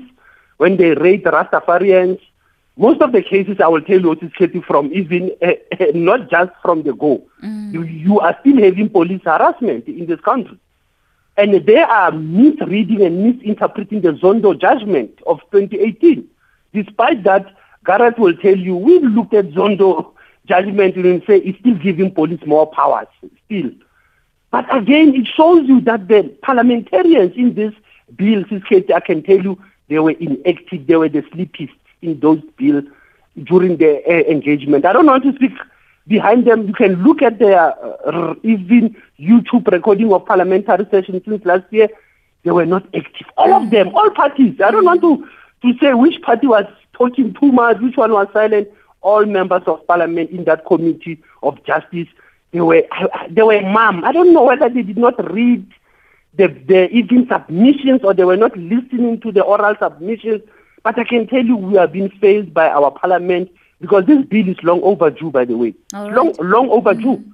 when 0.57 0.77
they 0.77 0.91
raid 0.93 1.23
Rastafarians, 1.23 2.19
most 2.77 3.01
of 3.01 3.11
the 3.13 3.21
cases 3.21 3.57
I 3.63 3.67
will 3.67 3.81
tell 3.81 3.99
you 3.99 4.11
is 4.13 4.31
getting 4.37 4.61
from 4.61 4.91
even 4.93 5.31
uh, 5.41 5.53
uh, 5.79 5.85
not 5.93 6.29
just 6.29 6.51
from 6.61 6.83
the 6.83 6.93
go. 6.93 7.23
Mm. 7.43 7.73
You, 7.73 7.83
you 7.83 8.19
are 8.19 8.37
still 8.41 8.61
having 8.61 8.89
police 8.89 9.21
harassment 9.23 9.87
in 9.87 10.05
this 10.05 10.19
country. 10.19 10.57
And 11.37 11.65
they 11.65 11.79
are 11.79 12.11
misreading 12.11 13.01
and 13.01 13.23
misinterpreting 13.23 14.01
the 14.01 14.13
Zondo 14.13 14.59
judgment 14.59 15.19
of 15.25 15.39
2018. 15.51 16.27
Despite 16.75 17.23
that, 17.23 17.45
Gareth 17.85 18.17
will 18.17 18.35
tell 18.35 18.57
you, 18.57 18.75
we 18.75 18.99
looked 18.99 19.33
at 19.33 19.49
Zondo 19.51 20.11
judgment 20.45 20.95
and 20.95 21.23
say 21.25 21.37
it's 21.37 21.57
still 21.59 21.75
giving 21.75 22.13
police 22.13 22.41
more 22.45 22.69
powers, 22.69 23.07
still. 23.45 23.71
But 24.51 24.65
again, 24.75 25.15
it 25.15 25.27
shows 25.35 25.67
you 25.67 25.81
that 25.81 26.07
the 26.07 26.35
parliamentarians 26.41 27.35
in 27.35 27.55
this 27.55 27.73
bill, 28.15 28.43
I 28.93 28.99
can 28.99 29.23
tell 29.23 29.41
you, 29.41 29.61
they 29.89 29.99
were 29.99 30.11
inactive, 30.11 30.87
they 30.87 30.95
were 30.95 31.09
the 31.09 31.23
sleepiest 31.31 31.73
in 32.01 32.19
those 32.19 32.41
bills 32.57 32.85
during 33.43 33.77
the 33.77 34.01
uh, 34.07 34.31
engagement. 34.31 34.85
I 34.85 34.93
don't 34.93 35.05
want 35.05 35.23
to 35.23 35.33
speak 35.35 35.51
behind 36.07 36.45
them. 36.47 36.67
You 36.67 36.73
can 36.73 37.03
look 37.03 37.21
at 37.21 37.39
their 37.39 37.73
uh, 38.07 38.35
even 38.43 38.95
YouTube 39.19 39.71
recording 39.71 40.13
of 40.13 40.25
parliamentary 40.25 40.85
sessions 40.91 41.23
since 41.25 41.45
last 41.45 41.65
year. 41.71 41.89
They 42.43 42.51
were 42.51 42.65
not 42.65 42.85
active. 42.95 43.27
All 43.37 43.53
of 43.53 43.71
them, 43.71 43.95
all 43.95 44.09
parties. 44.11 44.61
I 44.63 44.71
don't 44.71 44.85
want 44.85 45.01
to, 45.01 45.27
to 45.61 45.73
say 45.79 45.93
which 45.93 46.21
party 46.21 46.47
was 46.47 46.65
talking 46.93 47.33
too 47.33 47.51
much, 47.51 47.79
which 47.79 47.97
one 47.97 48.11
was 48.11 48.27
silent. 48.33 48.69
All 49.01 49.25
members 49.25 49.61
of 49.67 49.85
parliament 49.85 50.31
in 50.31 50.45
that 50.45 50.65
committee 50.65 51.21
of 51.43 51.63
justice, 51.63 52.07
they 52.51 52.61
were 52.61 52.83
they 53.29 53.43
were 53.43 53.61
mum. 53.61 54.03
I 54.03 54.11
don't 54.11 54.33
know 54.33 54.43
whether 54.43 54.67
they 54.67 54.81
did 54.81 54.97
not 54.97 55.31
read 55.31 55.65
the, 56.33 56.47
the 56.47 56.89
even 56.89 57.27
submissions 57.27 58.01
or 58.03 58.13
they 58.13 58.25
were 58.25 58.35
not 58.37 58.57
listening 58.57 59.21
to 59.21 59.31
the 59.31 59.41
oral 59.41 59.75
submissions 59.79 60.41
but 60.85 60.99
I 60.99 61.03
can 61.03 61.25
tell 61.25 61.43
you 61.43 61.57
we 61.57 61.77
have 61.77 61.91
been 61.91 62.11
failed 62.21 62.53
by 62.53 62.69
our 62.69 62.91
parliament 62.91 63.49
because 63.81 64.05
this 64.05 64.23
bill 64.25 64.47
is 64.47 64.57
long 64.61 64.83
overdue, 64.83 65.31
by 65.31 65.43
the 65.43 65.57
way. 65.57 65.73
Right. 65.91 66.13
Long, 66.13 66.35
long 66.37 66.69
overdue. 66.69 67.17
Mm-hmm. 67.17 67.31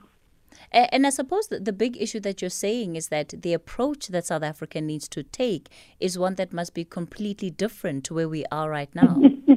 And 0.73 1.05
I 1.05 1.09
suppose 1.09 1.47
the 1.47 1.73
big 1.73 2.01
issue 2.01 2.21
that 2.21 2.41
you're 2.41 2.49
saying 2.49 2.95
is 2.95 3.09
that 3.09 3.33
the 3.41 3.53
approach 3.53 4.07
that 4.07 4.25
South 4.25 4.43
Africa 4.43 4.79
needs 4.79 5.09
to 5.09 5.21
take 5.21 5.67
is 5.99 6.17
one 6.17 6.35
that 6.35 6.53
must 6.53 6.73
be 6.73 6.85
completely 6.85 7.49
different 7.49 8.05
to 8.05 8.13
where 8.13 8.29
we 8.29 8.45
are 8.53 8.69
right 8.69 8.93
now. 8.95 9.15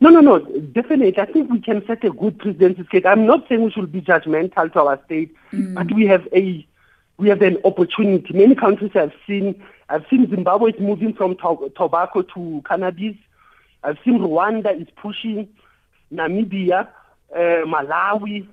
no, 0.00 0.10
no, 0.10 0.20
no, 0.20 0.40
definitely. 0.72 1.18
I 1.18 1.24
think 1.24 1.50
we 1.50 1.60
can 1.60 1.82
set 1.86 2.04
a 2.04 2.10
good 2.10 2.38
precedent. 2.38 2.86
I'm 3.06 3.24
not 3.24 3.48
saying 3.48 3.62
we 3.62 3.70
should 3.70 3.90
be 3.90 4.02
judgmental 4.02 4.70
to 4.74 4.80
our 4.80 5.00
state, 5.06 5.34
mm. 5.52 5.74
but 5.74 5.90
we 5.94 6.06
have 6.06 6.28
a 6.34 6.66
we 7.18 7.28
have 7.28 7.40
an 7.40 7.56
opportunity. 7.64 8.34
Many 8.34 8.54
countries 8.54 8.90
have 8.94 9.12
seen 9.26 9.62
I've 9.88 10.04
seen 10.08 10.28
Zimbabwe 10.28 10.72
is 10.72 10.80
moving 10.80 11.14
from 11.14 11.36
to- 11.36 11.72
tobacco 11.76 12.22
to 12.22 12.62
cannabis. 12.66 13.16
I've 13.84 13.98
seen 14.04 14.18
Rwanda 14.20 14.80
is 14.80 14.88
pushing, 14.96 15.48
Namibia, 16.12 16.88
uh, 17.34 17.38
Malawi, 17.66 18.46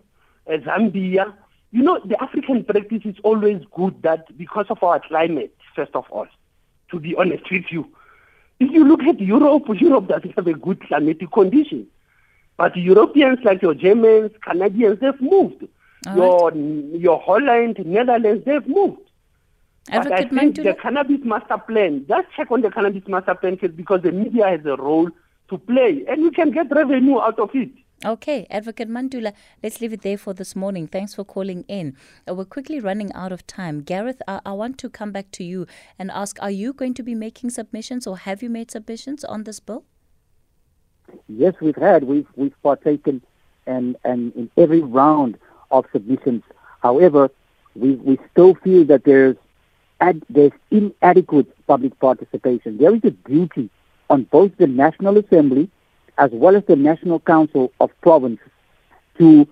uh, 0.47 0.57
Zambia. 0.57 1.33
You 1.71 1.83
know, 1.83 1.99
the 2.03 2.21
African 2.21 2.63
practice 2.63 3.01
is 3.05 3.15
always 3.23 3.61
good 3.75 4.01
that 4.01 4.35
because 4.37 4.65
of 4.69 4.81
our 4.81 4.99
climate, 4.99 5.55
first 5.75 5.95
of 5.95 6.05
all, 6.09 6.27
to 6.91 6.99
be 6.99 7.15
honest 7.15 7.43
with 7.51 7.65
you. 7.69 7.87
If 8.59 8.71
you 8.71 8.83
look 8.83 9.03
at 9.03 9.19
Europe, 9.21 9.63
Europe 9.79 10.07
doesn't 10.07 10.35
have 10.35 10.47
a 10.47 10.53
good 10.53 10.81
climatic 10.81 11.31
condition. 11.31 11.87
But 12.57 12.75
Europeans 12.75 13.39
like 13.43 13.61
your 13.61 13.73
Germans, 13.73 14.31
Canadians, 14.41 14.99
they've 14.99 15.21
moved. 15.21 15.65
All 16.07 16.15
your 16.15 16.51
right. 16.51 16.99
your 16.99 17.21
Holland, 17.21 17.77
Netherlands, 17.85 18.43
they've 18.45 18.67
moved. 18.67 18.99
But 19.91 20.11
I 20.11 20.25
think 20.25 20.55
the 20.57 20.75
cannabis 20.79 21.19
master 21.23 21.57
plan, 21.57 22.05
just 22.07 22.27
check 22.35 22.51
on 22.51 22.61
the 22.61 22.69
cannabis 22.69 23.07
master 23.07 23.35
plan 23.35 23.57
because 23.75 24.01
the 24.01 24.11
media 24.11 24.47
has 24.49 24.65
a 24.65 24.75
role 24.75 25.09
to 25.49 25.57
play 25.57 26.05
and 26.07 26.21
we 26.21 26.31
can 26.31 26.51
get 26.51 26.69
revenue 26.69 27.19
out 27.19 27.39
of 27.39 27.49
it. 27.53 27.71
Okay, 28.05 28.47
Advocate 28.49 28.87
Mantula, 28.87 29.33
let's 29.61 29.81
leave 29.81 29.91
it 29.91 30.03
there 30.03 30.17
for 30.17 30.33
this 30.33 30.55
morning. 30.55 30.87
Thanks 30.87 31.13
for 31.13 31.25
calling 31.25 31.65
in. 31.67 31.97
Uh, 32.25 32.33
we're 32.33 32.45
quickly 32.45 32.79
running 32.79 33.11
out 33.11 33.33
of 33.33 33.45
time. 33.45 33.81
Gareth, 33.81 34.21
I, 34.25 34.39
I 34.45 34.53
want 34.53 34.77
to 34.77 34.89
come 34.89 35.11
back 35.11 35.31
to 35.31 35.43
you 35.43 35.67
and 35.97 36.09
ask 36.09 36.41
Are 36.41 36.49
you 36.49 36.71
going 36.71 36.93
to 36.93 37.03
be 37.03 37.13
making 37.13 37.49
submissions 37.49 38.07
or 38.07 38.19
have 38.19 38.41
you 38.41 38.49
made 38.49 38.71
submissions 38.71 39.25
on 39.25 39.43
this 39.43 39.59
bill? 39.59 39.83
Yes, 41.27 41.55
we've 41.59 41.75
had. 41.75 42.05
We've, 42.05 42.27
we've 42.37 42.55
partaken 42.63 43.21
and, 43.67 43.97
and 44.05 44.33
in 44.33 44.49
every 44.55 44.79
round 44.79 45.37
of 45.69 45.85
submissions. 45.91 46.43
However, 46.81 47.29
we, 47.75 47.95
we 47.95 48.17
still 48.31 48.55
feel 48.55 48.85
that 48.85 49.03
there's 49.03 49.35
ad, 49.99 50.23
there's 50.29 50.53
inadequate 50.71 51.53
public 51.67 51.99
participation. 51.99 52.77
There 52.77 52.95
is 52.95 53.03
a 53.03 53.11
duty 53.11 53.69
on 54.09 54.23
both 54.23 54.55
the 54.55 54.67
National 54.67 55.17
Assembly 55.17 55.69
as 56.19 56.29
well 56.31 56.55
as 56.55 56.63
the 56.65 56.75
National 56.75 57.19
Council 57.21 57.71
of 57.79 57.89
Provinces 58.01 58.51
to 59.17 59.47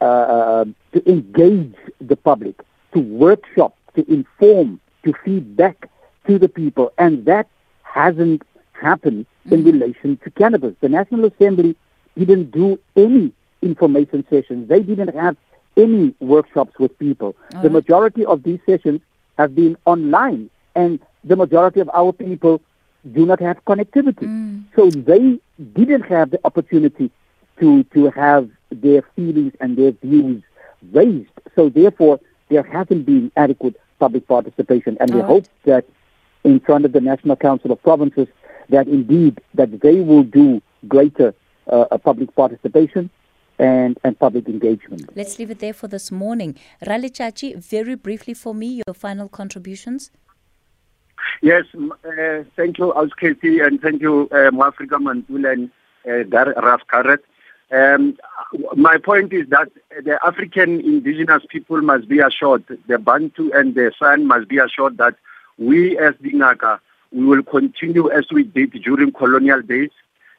uh, 0.00 0.04
uh, 0.04 0.64
to 0.92 1.10
engage 1.10 1.74
the 2.00 2.16
public, 2.16 2.62
to 2.92 3.00
workshop, 3.00 3.76
to 3.96 4.10
inform, 4.10 4.80
to 5.04 5.12
feed 5.24 5.56
back 5.56 5.88
to 6.26 6.38
the 6.38 6.48
people, 6.48 6.92
and 6.98 7.24
that 7.26 7.48
hasn't 7.82 8.42
happened 8.72 9.26
in 9.50 9.60
mm-hmm. 9.60 9.70
relation 9.70 10.16
to 10.18 10.30
cannabis. 10.30 10.74
The 10.80 10.88
National 10.88 11.26
Assembly 11.26 11.76
didn't 12.18 12.50
do 12.50 12.78
any 12.96 13.32
information 13.62 14.24
sessions. 14.30 14.68
They 14.68 14.80
didn't 14.80 15.14
have 15.14 15.36
any 15.76 16.14
workshops 16.20 16.78
with 16.78 16.96
people. 16.98 17.34
All 17.54 17.62
the 17.62 17.70
majority 17.70 18.24
of 18.24 18.42
these 18.42 18.60
sessions 18.66 19.00
have 19.38 19.54
been 19.54 19.76
online, 19.84 20.50
and 20.74 21.00
the 21.24 21.36
majority 21.36 21.80
of 21.80 21.90
our 21.92 22.12
people 22.12 22.60
do 23.12 23.26
not 23.26 23.40
have 23.40 23.64
connectivity. 23.64 24.26
Mm. 24.26 24.64
So 24.76 24.90
they 24.90 25.40
didn't 25.74 26.02
have 26.02 26.30
the 26.30 26.40
opportunity 26.44 27.10
to, 27.60 27.84
to 27.84 28.10
have 28.10 28.50
their 28.70 29.02
feelings 29.14 29.52
and 29.60 29.76
their 29.76 29.92
views 29.92 30.42
raised. 30.92 31.30
So 31.54 31.68
therefore, 31.68 32.20
there 32.48 32.62
hasn't 32.62 33.06
been 33.06 33.30
adequate 33.36 33.76
public 33.98 34.26
participation. 34.26 34.96
And 35.00 35.10
All 35.10 35.16
we 35.16 35.22
right. 35.22 35.28
hope 35.28 35.46
that 35.64 35.84
in 36.44 36.60
front 36.60 36.84
of 36.84 36.92
the 36.92 37.00
National 37.00 37.36
Council 37.36 37.72
of 37.72 37.82
Provinces, 37.82 38.28
that 38.68 38.88
indeed 38.88 39.40
that 39.54 39.80
they 39.80 40.00
will 40.00 40.24
do 40.24 40.60
greater 40.88 41.34
uh, 41.70 41.96
public 41.98 42.34
participation 42.34 43.10
and, 43.58 43.98
and 44.04 44.18
public 44.18 44.48
engagement. 44.48 45.08
Let's 45.14 45.38
leave 45.38 45.50
it 45.50 45.60
there 45.60 45.72
for 45.72 45.88
this 45.88 46.10
morning. 46.10 46.56
Rra 46.84 46.98
Letjatji, 46.98 47.56
very 47.56 47.94
briefly 47.94 48.34
for 48.34 48.54
me, 48.54 48.82
your 48.86 48.94
final 48.94 49.28
contributions. 49.28 50.10
Yes, 51.44 51.66
uh, 51.74 52.42
thank 52.56 52.78
you, 52.78 52.94
Ausketi, 52.96 53.62
and 53.62 53.78
thank 53.78 54.00
you, 54.00 54.30
uh, 54.32 54.50
Mwafrika 54.50 54.98
Mantula 54.98 55.52
and 55.52 55.70
uh, 56.34 56.54
Raf 56.62 56.80
Gareth. 56.90 57.20
Um, 57.70 58.16
my 58.76 58.96
point 58.96 59.30
is 59.34 59.46
that 59.50 59.68
the 59.90 60.18
African 60.24 60.80
indigenous 60.80 61.42
people 61.50 61.82
must 61.82 62.08
be 62.08 62.20
assured, 62.20 62.64
the 62.88 62.98
Bantu 62.98 63.52
and 63.52 63.74
the 63.74 63.92
San 63.98 64.26
must 64.26 64.48
be 64.48 64.56
assured 64.56 64.96
that 64.96 65.16
we 65.58 65.98
as 65.98 66.14
Dingaka, 66.14 66.80
we 67.12 67.26
will 67.26 67.42
continue 67.42 68.10
as 68.10 68.24
we 68.32 68.44
did 68.44 68.72
during 68.82 69.12
colonial 69.12 69.60
days 69.60 69.90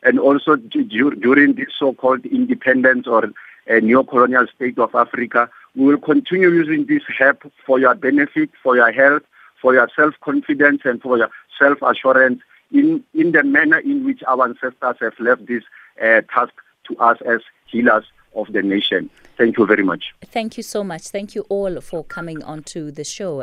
and 0.02 0.18
also 0.18 0.56
during 0.56 1.54
this 1.54 1.68
so-called 1.78 2.26
independence 2.26 3.06
or 3.06 3.32
a 3.68 3.80
neo-colonial 3.80 4.48
state 4.56 4.80
of 4.80 4.96
Africa, 4.96 5.52
we 5.76 5.86
will 5.86 6.02
continue 6.02 6.50
using 6.50 6.88
this 6.88 7.04
help 7.16 7.44
for 7.64 7.80
your 7.80 7.94
benefit, 7.94 8.50
for 8.64 8.76
your 8.76 8.92
health, 8.92 9.22
for 9.62 9.74
your 9.74 9.90
self-confidence 9.96 10.82
and 10.86 11.02
for 11.02 11.18
your 11.18 11.30
self-assurance 11.60 12.42
in, 12.72 13.04
in 13.14 13.32
the 13.32 13.44
manner 13.44 13.80
in 13.80 14.06
which 14.06 14.22
our 14.28 14.44
ancestors 14.44 14.98
have 15.00 15.20
left 15.20 15.46
this 15.48 15.64
uh, 16.02 16.22
task 16.34 16.54
to 16.88 16.98
us 16.98 17.18
as 17.26 17.42
healers 17.68 18.06
of 18.36 18.52
the 18.54 18.62
nation. 18.62 19.10
Thank 19.38 19.58
you 19.58 19.66
very 19.66 19.84
much. 19.84 20.14
Thank 20.26 20.58
you 20.58 20.64
so 20.64 20.84
much. 20.84 21.04
Thank 21.04 21.36
you 21.36 21.46
all 21.50 21.82
for 21.82 22.04
coming 22.04 22.44
onto 22.44 22.92
the 22.92 23.04
show. 23.04 23.34